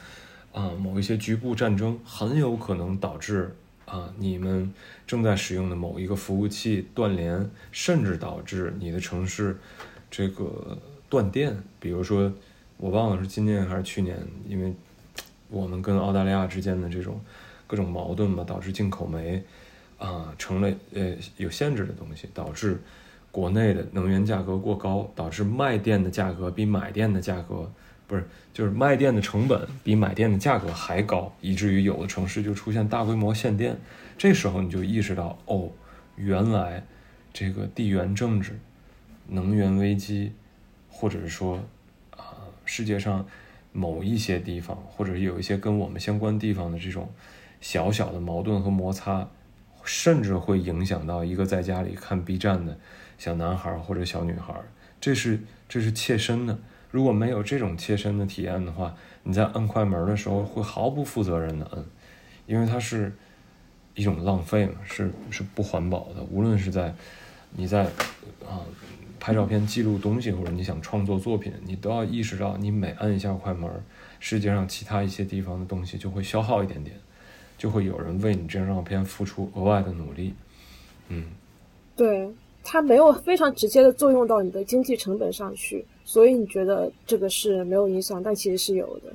[0.51, 3.55] 啊，某一些局部战争，很有可能导致。”
[3.87, 4.73] 啊，你们
[5.05, 9.57] 正在使用的某一个服务器断连，甚至导致你的城市
[10.11, 11.55] 这个断电。
[11.79, 12.29] 比如说，
[12.75, 14.73] 我忘了是今年还是去年，因为
[15.49, 17.21] 我们跟澳大利亚之间的这种
[17.65, 19.41] 各种矛盾吧，导致进口煤
[19.97, 22.77] 啊成了呃有限制的东西，导致
[23.37, 27.71] 国内的能源价格过高，导致卖电的价格比买电的价格。
[28.07, 33.77] 不是，就是卖电的成本比买电的价格还高，以至于有的城市就出现大规模限电。
[34.17, 35.69] 这时候你就意识到，哦，
[36.15, 36.83] 原来
[37.31, 38.57] 这个地缘政治、
[39.27, 40.31] 能源危机，
[40.89, 41.59] 或者是说
[42.15, 43.23] 啊，世界上
[43.71, 47.07] 某一些地方，或者有一些跟我们相关地方的这种
[47.61, 49.29] 小小的矛盾和摩擦，
[49.83, 52.75] 甚至会影响到一个在家里看 B 站的
[53.17, 54.53] 小男孩或者小女孩。
[54.99, 56.57] 这是这是切身的。
[56.89, 61.85] 如果没有这种切身的体验的话，你在摁快门的时候会毫不负责任的摁，
[62.45, 63.13] 因为它是
[63.93, 66.23] 一种浪费嘛，是是不环保的。
[66.31, 66.95] 无论是在
[67.51, 67.83] 你在
[68.45, 68.63] 啊
[69.19, 73.69] 拍照片记录东西，或者你想创作作品，你都要意识到，你每按一下快门，
[74.19, 76.95] 世界上其他一些地方的东西就会消耗一点点，
[77.57, 80.33] 就会有人为你这张照片付出额外的努力。
[81.09, 81.25] 嗯，
[81.95, 82.29] 对，
[82.69, 85.85] 它没有非常直接的作用到你的经济成本上去。
[86.03, 89.13] 所以你觉得这个是没有影响，但其实是有的。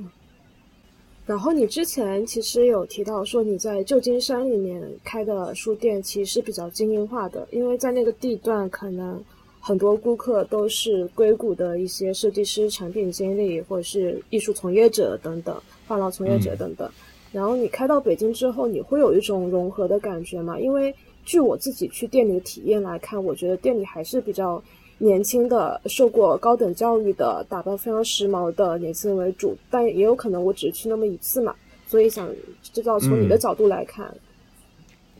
[1.26, 9.22] 然后你之前其实有提到说你在旧金山里面开的书店其实是比较精英化的，因为在那个地段可能
[9.60, 15.54] 很多顾客都是硅谷的一些设计师、产品经理或者是艺术从业者等等、
[15.86, 16.90] 画廊从业者等等。
[17.30, 20.58] 然后你开到北京之后，你会有一种融合的感觉吗？
[20.58, 24.62] 因为据我自己去店里的体验来看，我觉得店里还是比较。
[24.98, 31.52] 年轻的、受过高等教育的、打扮非常时髦的年轻人为主，但也有可能我只是去那么一次嘛，
[31.88, 32.30] 所以想
[32.62, 34.14] 知道从你的角度来看。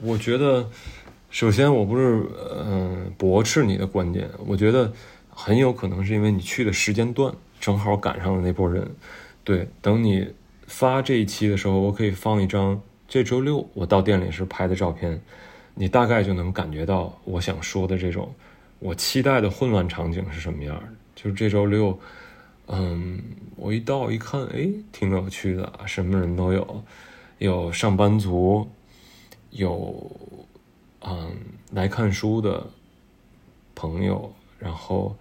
[0.01, 0.65] 我觉得，
[1.31, 2.23] 首先我不是
[2.65, 4.93] 嗯驳斥你的观点，我觉得
[5.29, 8.89] 很有可能是因为你去的时间段正好赶上了那波人。
[9.43, 10.29] 对，等你
[10.69, 15.21] 发这一期的时候，我可以放一张这周六我到店里时拍的照片，
[15.75, 18.33] 你大概就能感觉到我想说的这种
[18.79, 20.89] 我期待的混乱场景是什么样的。
[21.15, 21.97] 就是这周六，
[22.67, 23.23] 嗯，
[23.57, 26.85] 我一到一看，哎，挺有趣的，什么人都有，
[27.39, 28.67] 有上班族，
[29.51, 30.11] 有
[31.01, 31.31] 嗯
[31.71, 32.67] 来看书的
[33.75, 35.15] 朋友，然后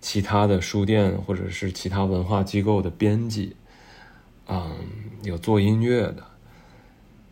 [0.00, 3.56] 其他的书店或者是其他文化机构的编辑。
[4.46, 4.76] 嗯，
[5.22, 6.22] 有做音乐的，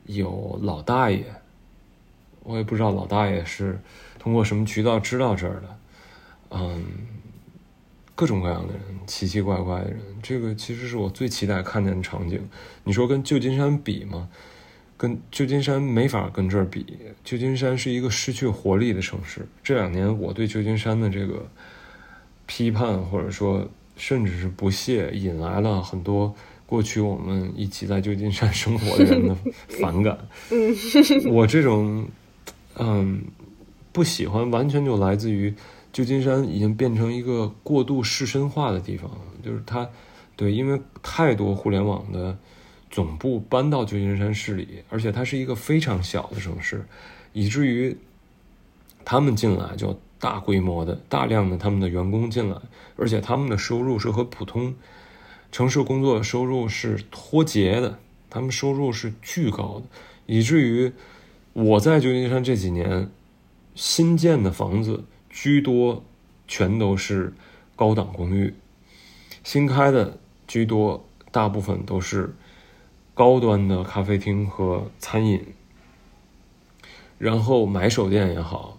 [0.06, 1.24] 有老大爷，
[2.44, 3.78] 我也不知道老大爷是
[4.18, 5.78] 通过什么渠道知道这儿的。
[6.50, 6.84] 嗯，
[8.14, 12.46] 各种各样的人，奇奇怪怪的人，这个其实是我最期待看见的场景。
[12.84, 14.28] 你说跟旧金山比吗？
[14.96, 16.86] 跟旧金山没法跟这儿比。
[17.24, 19.46] 旧金山是一个失去活力的城市。
[19.62, 21.48] 这两年我对旧金山的这个
[22.46, 26.34] 批判，或者说甚至是不屑，引来了很多。
[26.66, 29.36] 过去我们一起在旧金山生活的人的
[29.80, 30.16] 反感，
[31.28, 32.06] 我这种
[32.76, 33.24] 嗯
[33.92, 35.54] 不喜欢，完全就来自于
[35.92, 39.10] 旧金山已经变成一个过度市绅化的地方，
[39.42, 39.88] 就是它
[40.36, 42.36] 对，因为太多互联网的
[42.90, 46.84] 总部搬到旧金山市里，而且它是一个非常小的城市，
[47.32, 47.96] 以至于
[49.04, 52.56] 他们进来就大规模的、大量的他们的员工进来，
[52.96, 54.74] 而且他们的收入是和普通。
[55.50, 57.98] 城市工作收入是脱节的，
[58.30, 59.82] 他们收入是巨高的，
[60.24, 60.90] 以至于
[61.52, 63.10] 我在旧金山这几年
[63.74, 66.02] 新建的房子居多，
[66.48, 67.34] 全都是
[67.76, 68.54] 高档公寓；
[69.44, 72.34] 新开的居多，大部分都是
[73.12, 75.44] 高端的咖啡厅和餐饮。
[77.18, 78.78] 然后买手店也好，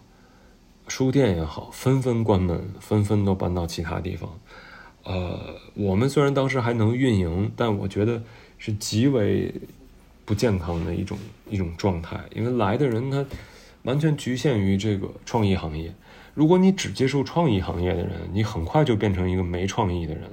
[0.87, 4.29] 书店也好，纷纷关门，纷纷都搬到其他地方。
[5.03, 8.23] 呃，我们虽然当时还能运营，但我觉得
[8.57, 9.53] 是极为
[10.25, 11.17] 不健康的一种
[11.53, 12.19] 一种状态。
[12.33, 13.25] 因为来的人他
[13.83, 15.93] 完全局限于这个创意行业。
[16.33, 20.23] 如果你只接受创意行业的人，你很快就变成一个没创意的人。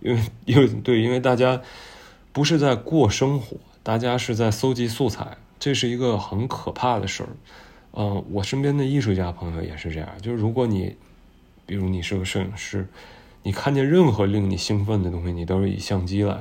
[0.00, 1.60] 因为因为对，因为大家
[2.32, 7.28] 不是在过生活，大家是在搜集素材，这是一个很可怕的事儿。
[7.92, 10.96] 嗯，我身边的艺术家朋友也是这样，就是如果你，
[11.66, 12.88] 比如你是个摄影师。
[13.44, 16.38] 你看见任何令你兴奋的东西，你都是以相机来，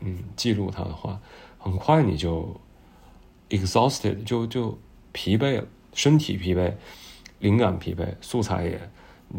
[0.00, 1.20] 嗯，记录它的话，
[1.58, 2.58] 很快你就
[3.50, 4.78] exhausted，就就
[5.12, 6.72] 疲惫了，身体疲惫，
[7.38, 8.90] 灵感疲惫，素材也，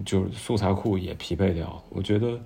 [0.05, 1.83] 就是素材库也疲惫掉。
[1.89, 2.39] 我觉得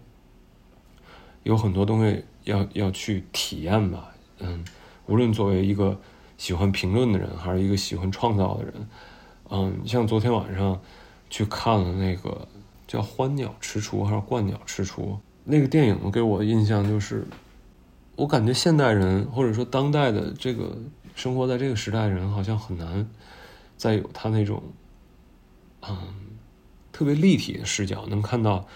[1.43, 4.63] 有很多东西要要去体验吧，嗯，
[5.07, 5.99] 无论作为一个
[6.37, 8.73] 喜欢评论的人，还是一个喜欢创造的人，
[9.49, 10.81] 嗯，像昨天晚上
[11.29, 12.47] 去看了那个。
[12.85, 15.01] 叫《欢鸟吃雏》还是《鹳鸟吃雏》？
[15.45, 17.25] 那个电影给我的印象就是，
[18.15, 20.77] 我感觉现代人或者说当代的这个
[21.15, 23.09] 生活在这个时代的人，好像很难
[23.77, 24.61] 再有他那种，
[25.81, 25.97] 嗯，
[26.91, 28.67] 特别立体的视角，能看到，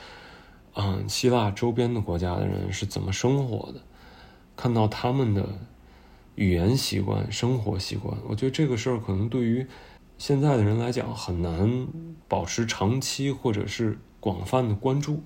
[0.76, 3.82] 嗯，希腊周边的国家的人是怎么生活的，
[4.56, 5.48] 看到他们的
[6.36, 8.18] 语言习惯、生活习惯。
[8.28, 9.66] 我觉得这个事儿可能对于
[10.18, 11.88] 现在的人来讲很难
[12.28, 14.00] 保持长期，或者是。
[14.20, 15.22] 广泛的关注，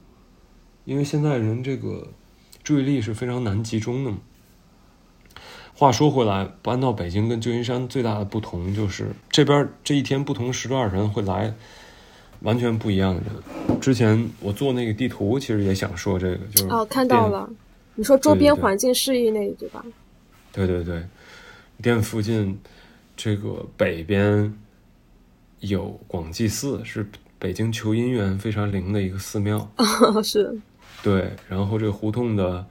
[0.84, 2.10] 因为现在人这个
[2.62, 4.17] 注意力是非常难集中的嘛。
[5.82, 11.52] 话说回来，搬到北京跟旧金山最大的不同就是，这边这一天不同时段人会来
[12.41, 13.82] 完全不一样的人。
[13.82, 17.50] 之前我做那个地图，其实也想说这个，就是哦，看到了，
[17.96, 19.84] 你说周边环境适宜那一句吧？
[20.54, 21.04] 对对对，
[21.82, 22.60] 店附近
[23.17, 24.56] 这个北边
[25.62, 27.04] 有广济寺是。
[27.39, 29.67] 北京求姻缘非常灵的一个寺庙
[30.24, 30.56] 是，
[31.02, 31.32] 对。
[31.50, 32.63] 然后这个胡同的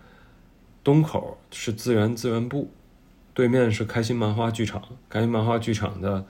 [0.84, 2.70] 东口是自然资源部，
[3.40, 4.82] 对面是开心麻花剧场。
[5.08, 6.22] 开心麻花剧场的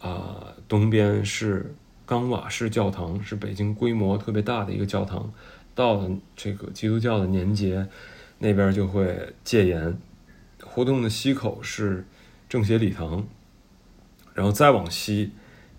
[0.00, 1.74] 啊东边是
[2.06, 5.32] 冈瓦式教堂，是北京规模特别大的一个教堂。
[5.74, 7.88] 到了这个基督教的年节，
[8.38, 9.98] 那边就会戒严。
[10.62, 12.06] 胡同的西口是
[12.48, 13.26] 政协礼堂，
[14.32, 15.32] 然后再往西。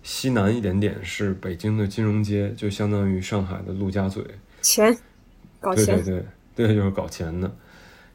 [0.04, 4.22] 西南一点点是北京的金融街，就相当于上海的陆家嘴。
[4.62, 4.94] 钱，
[5.62, 5.86] 搞钱。
[5.86, 7.50] 对对对，对就是搞钱的，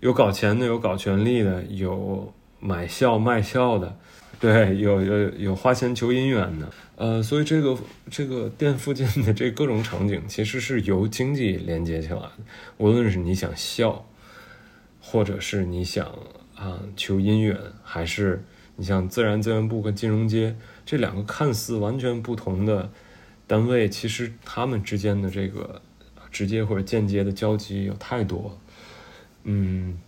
[0.01, 3.97] 有搞钱的，有搞权力的，有买笑卖笑的，
[4.39, 6.71] 对，有有有花钱求姻缘的。
[6.97, 7.77] 呃，所以这个
[8.11, 12.33] 这个店附近的这各种场景，其实是由经济连接起来的。
[12.77, 14.07] 无论是你想笑，
[15.01, 16.07] 或者是你想
[16.55, 18.45] 啊求姻缘，还是
[18.77, 20.55] 你像自然资源部跟金融街。
[20.85, 22.91] 这两个看似完全不同的
[23.47, 25.81] 单位，其实他们之间的这个
[26.31, 28.59] 直接或者间接的交集有太多。
[29.45, 29.99] 嗯，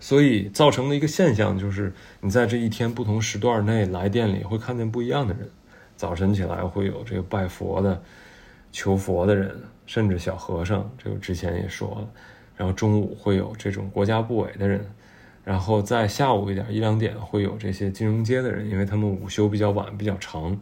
[0.00, 1.92] 所以造成的一个现象就是，
[2.22, 5.48] 你在这一天不同时段内来店里会看见不一样的人。
[5.96, 8.02] 早晨起来会有这个拜佛的、
[8.72, 12.08] 求佛的人，甚至小和尚，这个之前也说了。
[12.56, 14.84] 然后中午会有这种国家部委的人，
[15.44, 20.58] 然后在下午一点一两点会有这些金融街的人，因为他们午休比较晚，比较长。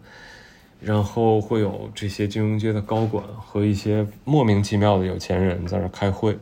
[0.81, 6.39] 然后会有这些金融街的高管和一些莫名其妙的有钱人在那开会，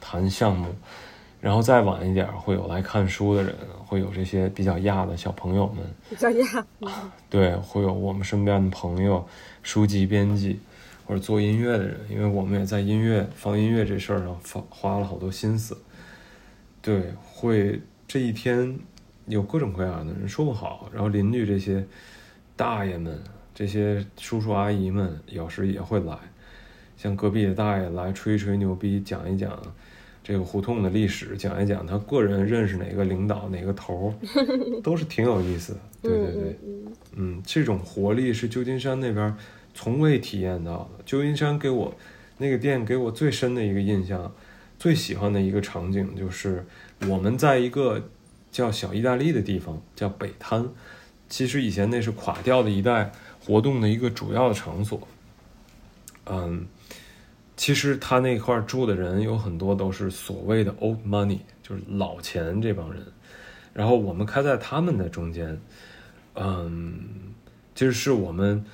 [0.00, 0.74] 谈项目。
[1.42, 3.52] 然后再晚一点会有来看书的人，
[3.84, 6.66] 会有这些比较亚的小朋友们，比较亚，
[7.28, 9.26] 对，会有我们身边的朋友、
[9.64, 10.60] 书籍编辑
[11.04, 15.76] 或者做音乐的人，因为我们也在音乐放音乐这事儿上花花了好多心思。
[16.80, 18.78] 对，会这一天
[19.26, 20.88] 有各种各样的人，说不好。
[20.92, 21.84] 然后邻居这些
[22.54, 23.20] 大爷们、
[23.52, 26.16] 这些叔叔阿姨们，有时也会来，
[26.96, 29.60] 像隔壁的大爷来吹一吹牛逼，讲一讲
[30.24, 34.14] 这个胡同的历史，讲一讲他个人认识哪个领导、哪个头儿，
[34.82, 35.80] 都是挺有意思的。
[36.02, 36.58] 对对对。
[37.14, 39.34] 嗯这种活力是旧金山那边
[39.74, 41.02] 从未体验到的。
[41.04, 41.94] 旧金山给我
[42.38, 44.32] 那个店给我最深的一个印象，
[44.78, 46.64] 最喜欢的一个场景就是
[47.08, 48.08] 我们在一个
[48.50, 50.68] 叫小意大利的地方，叫北滩。
[51.28, 53.10] 其实以前那是垮掉的一带
[53.44, 55.06] 活动的一个主要的场所。
[56.26, 56.66] 嗯，
[57.62, 63.00] 其实他那块住的人有很多都是所谓的 old money，就是老钱这帮人。
[63.72, 65.60] 然后我们开在他们的中间，
[66.34, 66.98] 嗯，
[67.72, 68.64] 其实是我们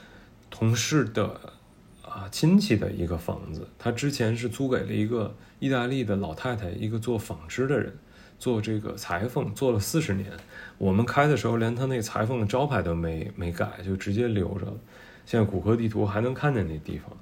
[0.49, 1.39] 同事的
[2.01, 7.95] 啊亲戚的一个房子，他之前是租给了一个意大利的老太太，一个做纺织的人，
[8.39, 10.33] 做这个裁缝做了四十年。
[10.79, 14.67] 我们开的时候连他那裁缝的招牌都没没改，就直接留着。
[15.27, 17.15] 现在谷歌地图还能看见那地方。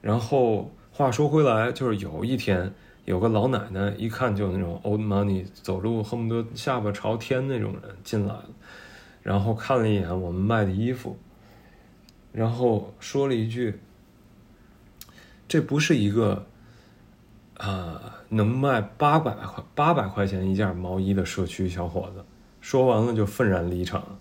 [0.00, 2.72] 然后话说回来，就是有一天
[3.04, 8.48] 有个老奶奶，一看就那种 old money，走路恨不得下巴朝天那种人进来了，
[9.20, 11.18] 然后看了一眼我们卖的衣服，
[12.30, 13.80] 然后说了一句
[15.48, 16.46] ：“这不是一个
[17.56, 22.24] 啊、能卖八百块八百块钱一件毛衣的社区小伙子。”
[22.62, 24.16] 说完了就愤然离场。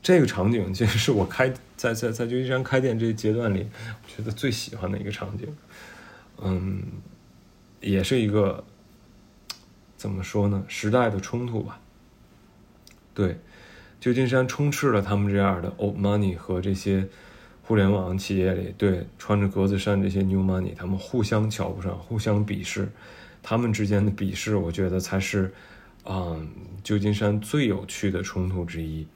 [0.00, 3.66] 这个场景其实是我开在在在旧金山开店这一阶段里，
[4.04, 5.48] 我觉得最喜欢的一个场景。
[6.42, 6.82] 嗯，
[7.80, 8.64] 也是一个
[9.96, 10.64] 怎么说呢？
[10.68, 11.80] 时代的冲突吧。
[13.14, 13.38] 对，
[13.98, 17.08] 旧金山充斥了他们这样的 old money 和这些
[17.62, 22.88] 互联网企业里，对穿着格子衫这些 new money，他们互相瞧不上，互相鄙视，
[23.42, 25.52] 他们之间的鄙视，我觉得才是，
[26.04, 26.46] 嗯，
[26.84, 29.06] 旧金山最有趣的冲突之一。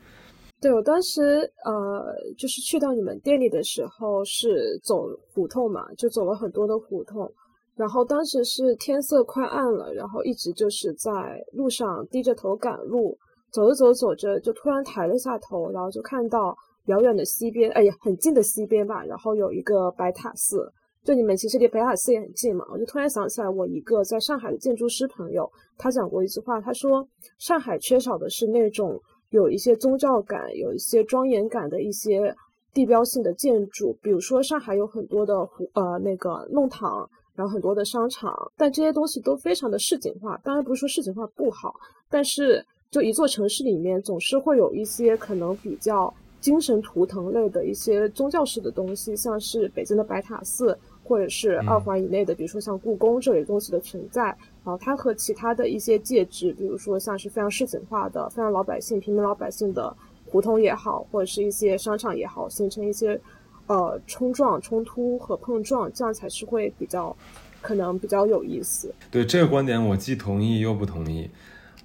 [0.60, 7.32] 对我当时呃，就是去到你们店里的时候是走胡同嘛，就走了很多的胡同，
[7.76, 11.10] 然后当时是天色快暗了，然后一直就是在
[11.54, 13.16] 路上低着头赶路，
[13.50, 16.54] 走着走着走着就突然抬了下头，然后就看到
[16.88, 20.70] 遥远的西边，哎呀，很近的西边吧，然后有一个白塔寺，
[21.04, 27.08] 就你们其实离北塔寺也很近嘛，我就突然想起来我一个在上海的建筑师朋友，他讲过一句话，他说
[27.38, 29.00] 上海缺少的是那种。
[29.30, 32.34] 有一些宗教感、有一些庄严感的一些
[32.74, 40.38] 地标性的建筑，比如说上海有很多的湖呃那个弄堂，然后很多的商场，但这些东西都非常的市井化。
[40.44, 41.74] 当然不是说市井化不好，
[42.08, 54.36] 但是就一座城市里面总是会有一些可能比较精神图腾类的一些宗教式的东西，像是北京的白塔寺，或者是二环以内的，比如说像故宫这类东西的存在。
[54.64, 59.96] 然后它和其他的一些介质，比如说像是非常市井化的、非常老百姓、平民老百姓的
[60.26, 63.18] 胡同也好，或者是一些商场也好，形成一些
[63.66, 67.16] 呃冲撞、冲突和碰撞，这样才是会比较
[67.62, 68.94] 可能比较有意思。
[69.10, 71.30] 对这个观点，我既同意又不同意。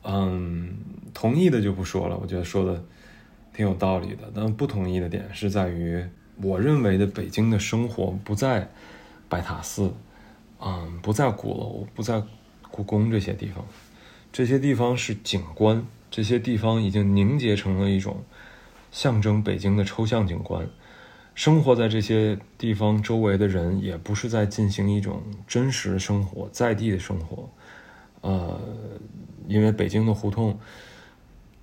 [0.03, 0.77] 嗯，
[1.13, 2.83] 同意的就不说了，我觉得说的
[3.53, 4.31] 挺有道理的。
[4.35, 6.05] 但不同意的点是在于，
[6.43, 8.69] 我认为的北京的生活不在
[9.27, 9.91] 白塔寺，
[10.59, 12.21] 嗯，不在鼓楼，不在
[12.75, 13.65] 故宫这些地方，
[14.33, 18.21] 这些地方是景观，这些地方已经凝结成了一种
[18.91, 20.67] 象征北京的抽象景观。
[21.35, 27.49] 生活在这些地方周围的人，也不是在进行一种真实的生活，在地的生活。
[28.19, 28.59] 呃，
[29.47, 30.59] 因为北京的胡同，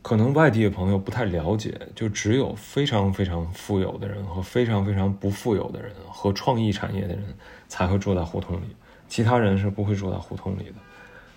[0.01, 7.23] 可能外地的朋友不太了解，就只有非常非常富有的人和非常非常不富有的人和创意产业的人
[7.69, 8.65] 才会住在胡同里，
[9.09, 10.75] 其他人是不会住在胡同里的。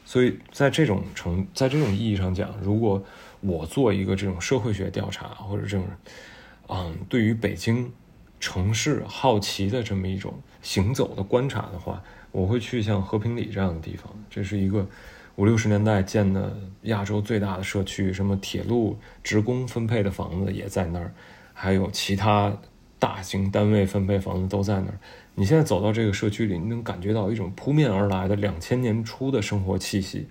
[0.06, 3.03] 所以在这种程，在这种意义上讲，如果
[3.41, 5.86] 我做一个这种社会学调查或者这种，
[6.70, 7.91] 嗯，对于北京
[8.39, 12.01] 城市好奇的这么一种行走的观察的话，
[12.32, 14.88] 我会去像和平里这样的地方，这是一个
[15.36, 21.12] 五六十年代建的亚洲最大的社区，什么铁路职工分配的房子也在那儿，
[21.53, 22.56] 还有其他
[23.00, 24.98] 大型单位分配房子都在那儿。
[25.36, 30.28] 你现在走到这个社区里，你能感觉到一种扑面而来的两千年初的生活气息，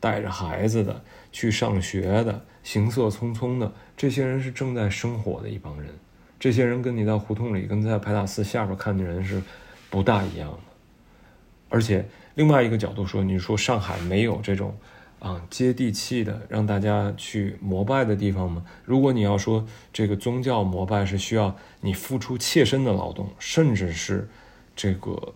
[0.00, 5.90] 带着孩子的去上学的，行色匆匆的，这些人是正在生活的一帮人。
[6.38, 9.42] 这些人跟你在胡同里，跟在派大寺下边看的人是
[9.90, 10.58] 不大一样的。
[11.68, 14.76] 而且另外一个角度说，你说上海没有这种
[15.26, 18.64] 啊接地气的让大家去膜拜的地方吗？
[18.84, 24.28] 如果你要说这个宗教膜拜是需要你付出切身的劳动，甚至是
[24.76, 25.34] 这个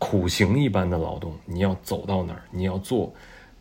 [0.00, 3.14] 苦行一般的劳动，你要走到哪儿，你要做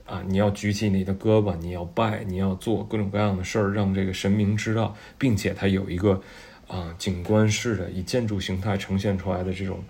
[0.08, 6.20] 啊，你要举起你的胳膊，你要拜，你要做各种各样的事儿，让这个神明知道，并且它有一个
[6.68, 9.84] 啊景观式的以建筑形态呈现出来的这种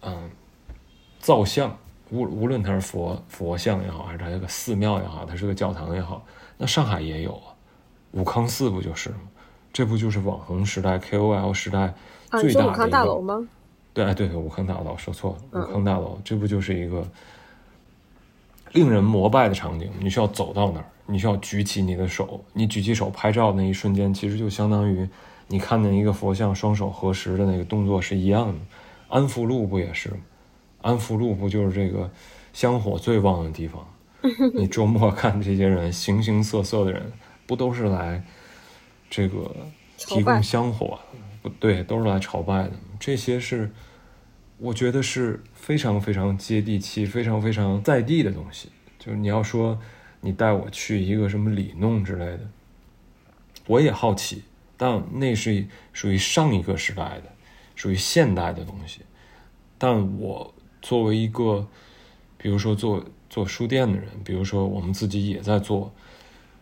[0.00, 0.28] 啊
[1.18, 1.78] 造像，
[2.10, 6.24] 无无论它是佛佛像也好，还是它这个寺庙也好，它是个教堂也好，
[6.58, 7.50] 那上海也有啊，
[8.12, 9.20] 武康寺不就是吗？
[9.72, 11.92] 这不就是网红时代 KOL 时代
[12.30, 13.48] 最说武康大的一个大楼吗？
[13.92, 17.04] 对，哎，对对，武康大楼说错了，嗯武康大楼，这不就是一个
[18.72, 19.90] 令人膜拜的场景？
[19.98, 25.08] 你需要走到那儿，你需要举起你的手，你举起手拍照那一瞬间，其实就相当于
[25.48, 28.54] 你看见一个佛像双手合十的那个动作是一样的。
[29.08, 30.16] 安福路不也是吗？
[30.84, 32.10] 安福路不就是这个
[32.52, 33.88] 香火最旺的地方？
[34.52, 37.10] 你周末看这些人形形色色的人，
[37.46, 38.22] 不都是来
[39.08, 39.56] 这个
[39.96, 40.98] 提供香火？
[41.40, 42.72] 不对，都是来朝拜的。
[43.00, 43.70] 这些是
[44.58, 48.68] 我觉得是非常非常接地气、非常非常在地的东西。
[48.98, 49.78] 就是你要说
[50.20, 52.40] 你带我去一个什么里弄之类的，
[53.66, 54.42] 我也好奇，
[54.76, 57.24] 但那是属于上一个时代的，
[57.74, 59.00] 属于现代的东西。
[59.76, 60.54] 但我
[60.84, 61.66] 作为一个，
[62.36, 65.90] 比如说做做书店的人，比如说我们自己也在做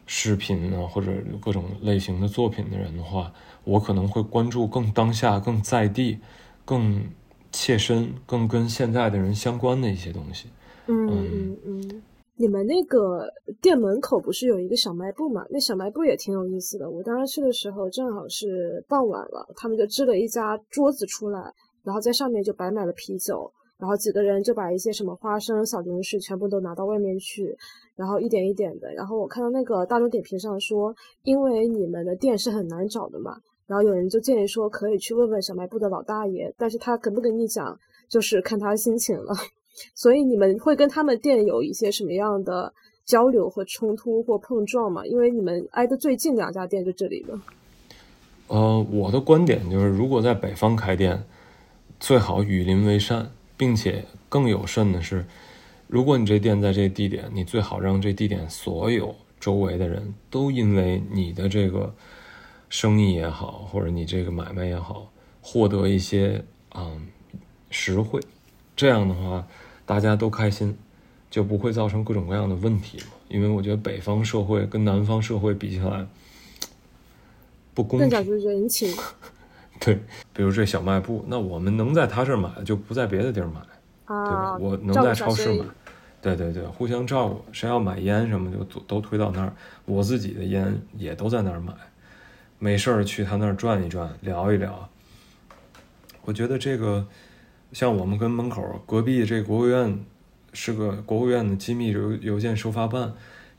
[0.07, 1.11] 视频啊，或者
[1.41, 3.33] 各种类型的作品的人的话，
[3.65, 6.19] 我可能会关注更当下、更在地、
[6.65, 7.05] 更
[7.51, 10.47] 切身、更跟现在的人相关的一些东西。
[10.87, 12.03] 嗯嗯嗯。
[12.37, 13.29] 你们那个
[13.61, 15.45] 店门口不是有一个小卖部嘛？
[15.51, 16.89] 那小卖部也挺有意思的。
[16.89, 21.41] 我当时去的时候正好是傍晚了，他们就支了一家桌子出来，
[21.83, 23.53] 然后在上面就摆满了啤酒，
[23.83, 27.53] 然后几个人就把一些什么花生、小零食全部都拿到外面去，
[27.97, 28.95] 然后一点一点的。
[28.95, 37.77] 然后我看到那个大众点评上说，因为你们的店是很难找的嘛，然后有人就建议说可以去问问小卖部的老大爷，但是他跟不跟你讲，
[38.09, 39.35] 就是看他心情了。
[39.97, 42.73] 所以你们会跟他们店有一些什么样的
[43.05, 45.05] 交流和冲突或碰撞吗？
[45.07, 47.43] 因为你们挨得最近两家店就这里了。
[48.47, 51.25] 呃，我的观点就是，如果在北方开店，
[51.99, 55.25] 最好与邻为善，并且更有甚的是，
[55.87, 61.95] 如果你这店在这地点，你最好让这地点所有周围的人都因为你的这个
[62.69, 66.45] 生意也好，或者你这个买卖也好，获得一些
[66.75, 67.09] 嗯
[67.71, 68.21] 实惠，
[68.77, 69.47] 这样的话
[69.85, 70.77] 大家都开心，
[71.31, 73.07] 就不会造成各种各样的问题嘛。
[73.29, 76.07] 因为我觉得北方社会跟南方社会比起来。
[77.75, 78.95] 不公平，更讲究人情。
[79.85, 79.99] 对，
[80.33, 83.61] 比如这小卖部，那我们能在他这儿买，就不在别的地儿买，
[84.07, 84.43] 对吧？
[84.43, 85.65] 啊，我能在超市买
[86.21, 87.45] 对对对，互相照顾。
[87.51, 89.53] 谁要买烟什么就都都推到那儿，
[89.85, 91.73] 我自己的烟也都在那儿买，
[92.61, 94.89] 没事儿去他那儿转一转，聊一聊。
[96.25, 97.05] 我觉得这个，
[97.73, 99.99] 像我们跟门口隔壁这国务院
[100.53, 103.13] 是个国务院的机密邮邮件收发办，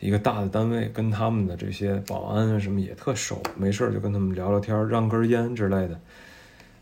[0.04, 5.98] 一个大的单位，跟他们的这些保安什么也特熟，没事就跟他们聊聊天，让根烟之类的，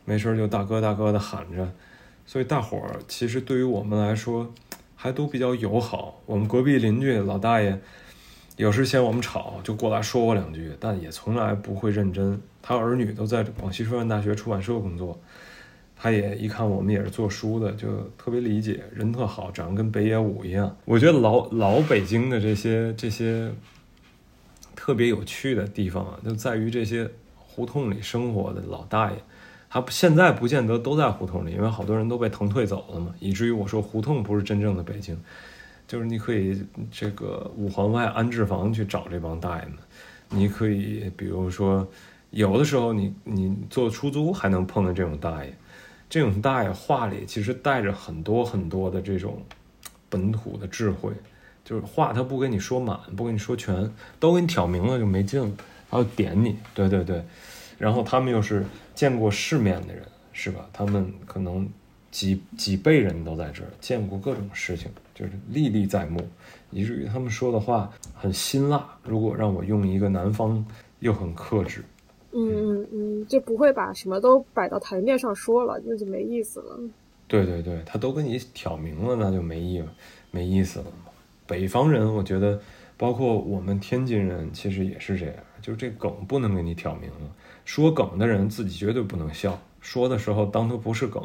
[0.06, 1.72] 没事就大哥大哥的喊着，
[2.26, 4.52] 所以大伙儿其实对于我们来说
[4.96, 6.20] 还都比较友好。
[6.26, 7.80] 我们隔壁邻居老大爷
[8.58, 12.42] 有时嫌我们吵，就过来说我两句，但也从来不会认真。
[12.60, 15.20] 他儿女都在广西师范大学出版社工作，
[16.04, 17.88] 他也一看我们也是做书的，就
[18.18, 20.76] 特别理解，人特好，长得跟北野武一样。
[20.86, 23.52] 我觉得老老北京的这些这些
[24.76, 29.18] 特别有趣的地方啊，就在于这些胡同里生活的老大爷，
[29.70, 35.16] 他现在不见得都在胡同里，因为好多人都被腾退走了嘛，以至于我说胡同不是真正的北京，
[35.88, 39.74] 就是你可以这个五环外安置房去找这帮大爷们，
[40.30, 41.88] 你可以比如说
[42.32, 45.54] 有的时候你你做出租还能碰到这种大爷，
[46.12, 49.42] 这种大爷话里其实带着很多很多的这种
[50.10, 51.10] 本土的智慧，
[51.64, 53.90] 就是话他不跟你说满，不跟你说全，
[54.20, 55.50] 都给你挑明了就没劲了，
[55.90, 57.24] 他要点你，对对对，
[57.78, 60.04] 然后他们又是见过世面的人，
[60.34, 60.68] 是吧？
[60.74, 61.66] 他们可能
[62.12, 66.20] 几几辈人都在这儿，见过各种事情，就是历历在目，
[66.72, 68.86] 以至于他们说的话很辛辣。
[69.06, 70.66] 如果让我用一个南方
[71.00, 71.86] 又很克制，
[72.34, 76.80] 嗯嗯嗯，就不会把什么都摆到台面上说了，那就没意思了。
[77.28, 79.84] 对对对，他都跟你挑明了，那就没意
[80.32, 81.12] 没意思了嘛。
[81.48, 82.60] 北方人，我觉得
[82.98, 87.32] 包括我们天津人，其实也是这样，就是这梗不能给你挑明了。
[87.66, 91.24] 说梗的人自己绝对不能笑，说的时候当它不是梗，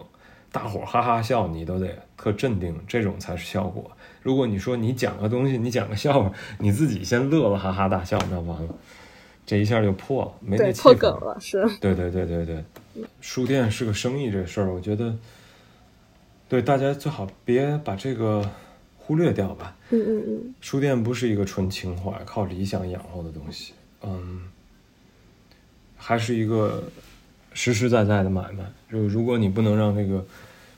[0.53, 3.91] 大伙哈哈笑，你都得特镇定，这种才是效果。
[4.23, 8.75] 如果你说你讲个东西，你讲个笑话，你自己先乐了哈哈大笑，那完了，
[9.47, 11.65] 这一下就破了，没那对，气氛破梗了，是。
[11.81, 12.65] 对对对对对，
[13.21, 15.17] 书店是个生意这事儿，我觉得，
[16.49, 18.51] 对大家最好别把这个
[18.99, 19.77] 忽略掉吧。
[19.91, 23.73] 嗯嗯嗯，书店不是一个纯情怀、靠理想养活的东西，
[24.03, 24.43] 嗯，
[25.97, 26.83] 还是一个
[27.53, 28.65] 实实在在的买卖。
[28.91, 30.25] 就如果你不能让这个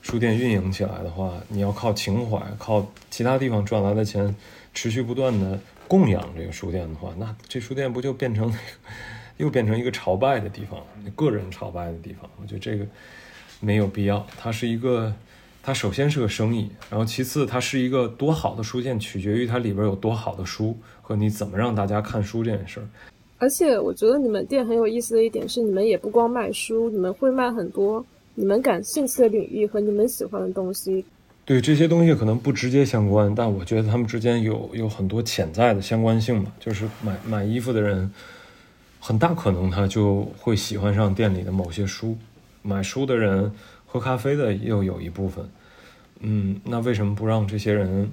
[0.03, 4.35] 书店运营起来的话，你要靠情怀、靠其他地方赚来的钱，
[4.75, 5.59] 持续不断的
[5.89, 8.53] 供养这个书店的话，那这书店不就变成
[9.37, 10.79] 又变成一个朝拜的地方，
[11.15, 12.29] 个人朝拜的地方？
[12.39, 12.85] 我觉得这个
[13.59, 14.23] 没有必要。
[14.37, 15.11] 它是一个，
[15.63, 22.87] 它首先是个生意，然后其次它是一个多好的书店，取决于它里边有多好的书和你怎么让大家看书这件事儿。
[23.39, 31.03] 而且我觉得你们店很有意思的一点是，你们也不光卖书，你们会卖很多你们感兴趣的领域和你们喜欢的东西。
[31.49, 36.53] 对这些东西可能不直接相关，但我觉得他们之间有有很多潜在的相关性嘛。
[36.59, 38.13] 就是买买衣服的人，
[38.99, 42.15] 很大可能他就会喜欢上店里的某些书；
[42.61, 43.51] 买书的人，
[43.87, 45.49] 喝咖啡的又有一部分。
[46.19, 48.11] 嗯，那为什么不让这些人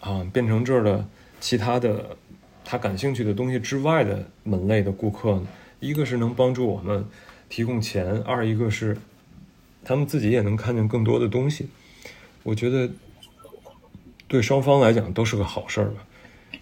[0.00, 1.06] 啊变成这儿的
[1.38, 2.16] 其他的
[2.64, 5.46] 他感兴趣的东西之外的门类的顾客呢？
[5.78, 7.04] 一个是能帮助我们
[7.48, 8.98] 提供钱，二一个是
[9.84, 11.68] 他们自己也能看见更多的东西。
[12.44, 12.88] 我觉得
[14.28, 16.06] 对双方来讲都是个好事儿吧。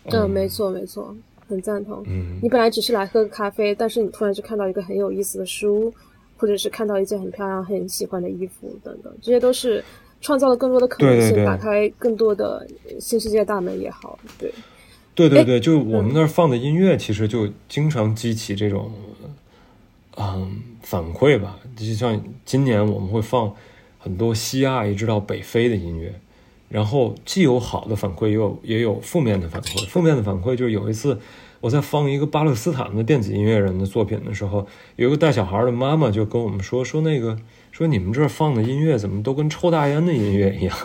[0.04, 1.14] 嗯，没错没错，
[1.46, 2.02] 很赞同。
[2.06, 5.92] 嗯你本来只是来喝个咖啡，但是你突然就看到一个很有意思的书，
[6.38, 9.84] 或者是看到一件很漂亮、很喜欢的衣服等等，这些都是
[10.20, 12.66] 创造了更多的可能性，对对对打开更多的
[12.98, 14.18] 新世界大门也好。
[14.38, 14.52] 对，
[15.14, 18.90] 对对对，就我们那儿放的音乐，其实就经常激起这种，
[20.16, 21.58] 嗯，反馈吧。
[21.76, 23.54] 就像今年我们会放
[24.02, 26.12] 很多西亚一直到北非的音乐，
[26.68, 29.86] 然后既有好的反馈，也有也有负面的反馈。
[29.86, 31.20] 负面的反馈就是有一次
[31.60, 37.38] 我在放一个巴勒斯坦的电子音乐人的作品的时候，有一个带小孩的妈妈就跟我们说说那个
[37.70, 40.76] 说你们这儿放的音乐怎么都跟抽大烟的音乐一样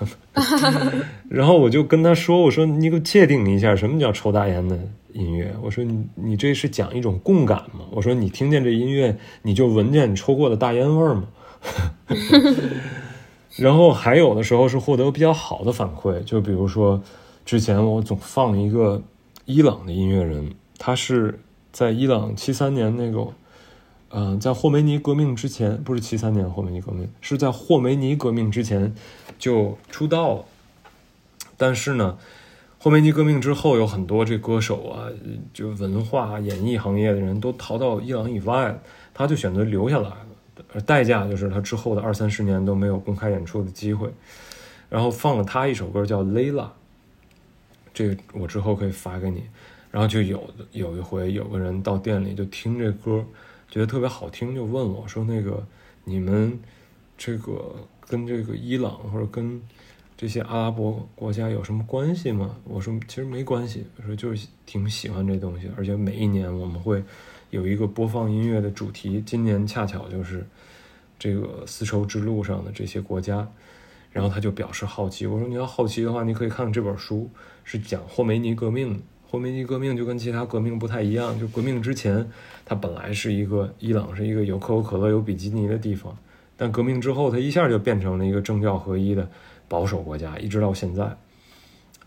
[1.28, 4.80] 然后我就跟他说：“我说你给我界定一下什么叫抽大烟的
[5.14, 5.54] 音乐。
[5.64, 7.86] 我说你你这是讲一种共感吗？
[7.92, 11.24] 我说你听见这音乐你就闻见你抽过的大烟味儿吗？”
[13.58, 17.02] 然后还有的时候是获得比较好的反馈，就比如说
[17.46, 19.02] 之前我总放一个
[19.46, 21.40] 伊朗的音乐人，他是
[21.72, 23.34] 在伊朗七三年那个。
[24.10, 28.96] 嗯、在霍梅尼革命之前，不是七三年霍梅尼革命，是在霍梅尼革命之前
[29.38, 30.46] 就出道了。
[31.58, 32.18] 但是呢，
[32.80, 35.12] 霍梅尼革命之后，有很多这歌手啊，
[35.54, 38.80] 就文化演艺行业的人都逃到伊朗以外，
[39.14, 40.10] 他就选择留下来。
[40.74, 44.10] 而代价就是他之后的二三十年都没有公开演出的机会。
[44.90, 46.64] 然后放了他一首歌叫《Layla》，
[47.94, 49.44] 这个我之后可以发给你。
[49.92, 53.26] 然后就有有一回有个人到店里就听这歌，
[53.70, 55.66] 觉得特别好听，就问我说：“那个
[56.04, 56.58] 你们
[57.18, 57.76] 这个
[58.08, 59.62] 跟这个伊朗或者跟
[60.16, 67.04] 这些阿拉伯国家有什么关系吗？”我说：“其实没关系，我说就是挺喜欢这东西，而且每一年我们会
[67.50, 70.46] 有一个播放音乐的主题，今年恰巧就是
[71.20, 73.48] 这个丝绸之路上的这些国家。”
[74.12, 77.30] 然后他就表示好奇，我说：“你要好奇的话，你可以看看这本书，
[77.64, 82.28] 是讲霍梅尼革命。”霍梅尼革命就跟其他革命不太一样，就革命之前，
[82.66, 86.18] 它本来是一个伊朗是一个有可口可乐、有比基尼的地方，
[86.56, 89.30] 但革命之后，它一下就变成了一个政教合一的
[89.68, 91.16] 保守国家，一直到现在，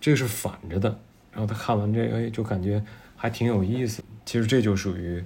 [0.01, 0.99] 这是反着的。
[1.31, 2.83] 然后他看完这个，哎，就感觉
[3.15, 4.03] 还挺有意思。
[4.31, 5.21] 其实这就属于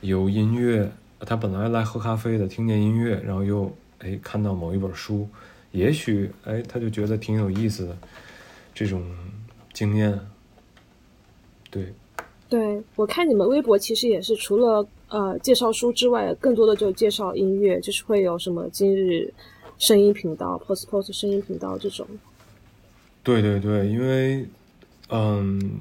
[0.00, 0.90] 由音乐，
[1.26, 5.28] 他本来来喝咖啡的，听见音乐，然后又哎看到某一本书，
[5.72, 7.94] 也许哎他就觉得挺有意思的
[8.72, 9.04] 这种
[9.74, 10.18] 经验。
[11.70, 11.92] 对，
[12.48, 19.30] 对我看你们微博其实也是除了呃介绍书之外，更多的就介绍音乐，就是会有什么今日
[19.76, 22.06] 声音频道、post post 声音频道这种。
[23.22, 24.46] 对对对，因为
[25.10, 25.80] 嗯，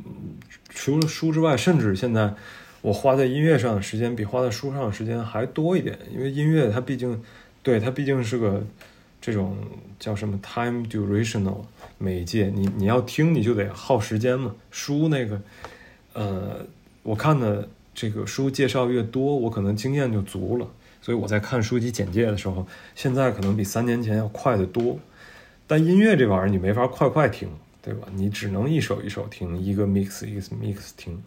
[0.70, 2.34] 除了书之外，甚至现在
[2.82, 7.22] 我花在音乐上的时间比花在书上的时间还多一点，因为音乐它毕竟，
[7.62, 8.66] 对它毕竟是个
[9.22, 9.58] 这种
[10.00, 11.58] 叫什么 time durational
[11.98, 14.56] 媒介，你你要听你就得耗时间嘛。
[14.72, 15.42] 书那个，
[16.14, 16.66] 呃，
[17.04, 20.68] 我看的这个书介绍越多，我可能经验就足了，
[21.02, 22.66] 所以我在看书籍简介的时候，
[22.96, 24.98] 现在可能比三年前要快得多。
[25.68, 27.50] 但音乐这玩意儿你没法快快听，
[27.90, 28.08] 对吧？
[28.14, 31.20] 你只能一首一首听，一个 mix 一个 mix 听，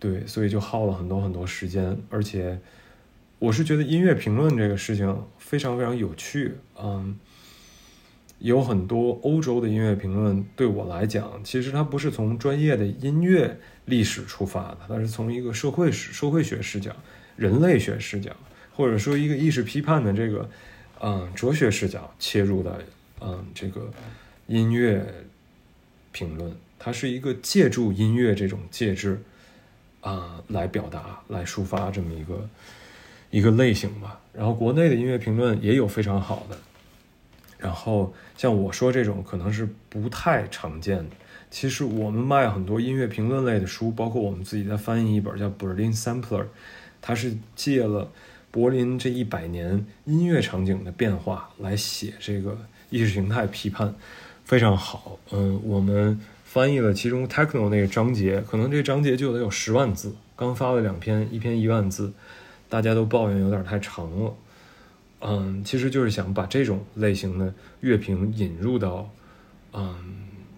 [0.00, 1.96] 对，所以就耗了很多很多时间。
[2.10, 2.58] 而且，
[3.38, 7.16] 我是觉得音乐评论这个事情非常非常有趣，嗯，
[8.40, 16.90] 有很多欧洲的音乐评论对我来讲，其实它不是从专业的音乐历史出发的，它是从一个社会史、社会学视角、
[17.36, 18.34] 人类学视角，
[18.74, 20.50] 或者说一个意识批判的这个，
[21.00, 22.82] 嗯，哲学视角切入的。
[23.18, 23.90] 嗯，这个
[24.46, 25.02] 音乐
[26.16, 29.20] 评论，它是一个借助音乐这种介质
[30.00, 32.48] 啊来表达、来抒发这么一个
[33.30, 34.18] 一个类型吧。
[34.32, 36.56] 然后国内的音乐评论也有非常好的，
[37.58, 41.16] 然后像我说这种可能是不太常见的。
[41.50, 46.42] 其实我们卖很多音乐评论类的书，包括我们自己在翻译一本叫《Berlin Sampler》，
[47.02, 48.10] 它是借了
[48.50, 52.56] 柏林这一百年音乐场景的变化来写这个。
[52.88, 53.92] 意识形态批判
[54.46, 62.12] 非常好，嗯，我们翻译了其中 techno 那个章节，可能这章节就得有十万字，刚发了两篇，一篇一万字，
[62.68, 64.32] 大家都抱怨有点太长了，
[65.18, 69.10] 嗯，其实就是想把这种类型的乐评引入到
[69.72, 69.96] 嗯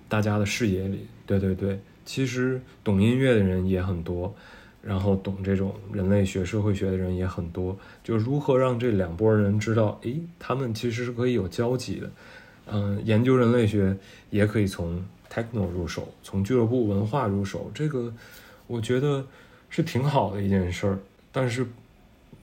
[0.07, 4.34] 大家的视野里，对对对，其实懂音乐的人也很多，
[4.82, 7.74] 然后懂这种人类学、社会学的人也很多，
[8.05, 12.11] 就如何让这两拨人知道，诶，他们其实是可以有交集的。
[12.71, 13.97] 嗯，研究人类学
[14.31, 18.12] 也可以从 techno 入手，从俱乐部文化入手，这个
[18.66, 19.25] 我觉得
[19.69, 20.99] 是挺好的一件事儿。
[21.31, 21.66] 但是，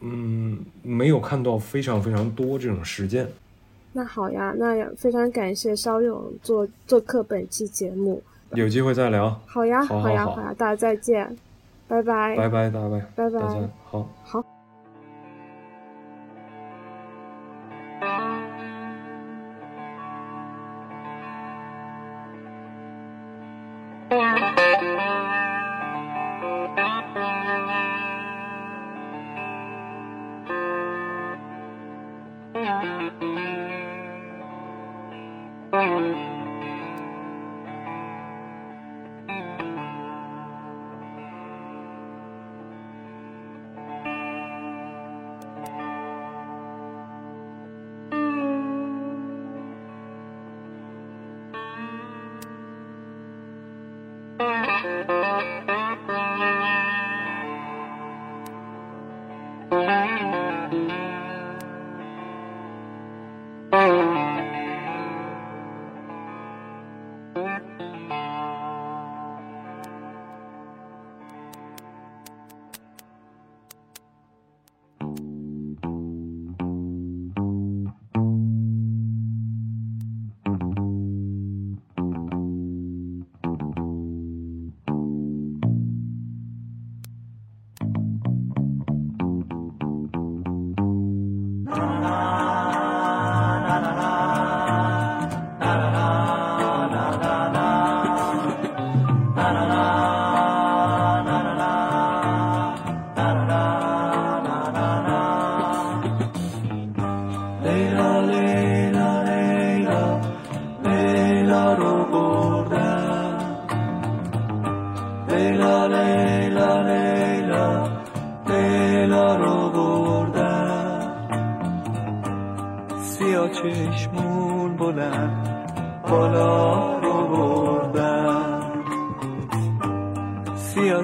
[0.02, 3.28] 嗯，没有看到非常非常多这种实践。
[3.94, 8.22] 那好呀，那非常感谢肖勇做做客本期节目，
[8.52, 9.40] 有机会再聊。
[9.46, 11.36] 好呀，好呀，好呀，大家再见，
[11.88, 14.55] 拜拜，拜拜，大拜，拜拜，大家好，好。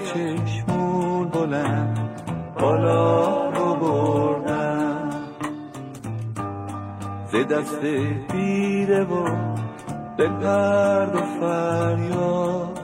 [0.02, 2.00] چشمون بلند
[2.60, 5.10] بالا رو بردم
[7.32, 7.82] ز دست
[8.32, 9.24] دیره و
[10.18, 12.80] به درد و فریاد.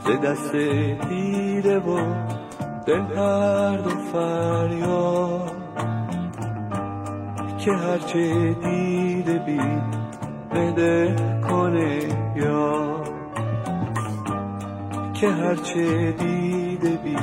[0.00, 0.56] ز دست
[1.08, 1.98] دیره و
[2.86, 5.52] دل درد و فریاد.
[7.58, 9.60] که هرچه دیده بی
[10.54, 11.16] بده
[15.20, 17.16] که هرچه دیده بی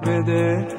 [0.00, 0.71] به دل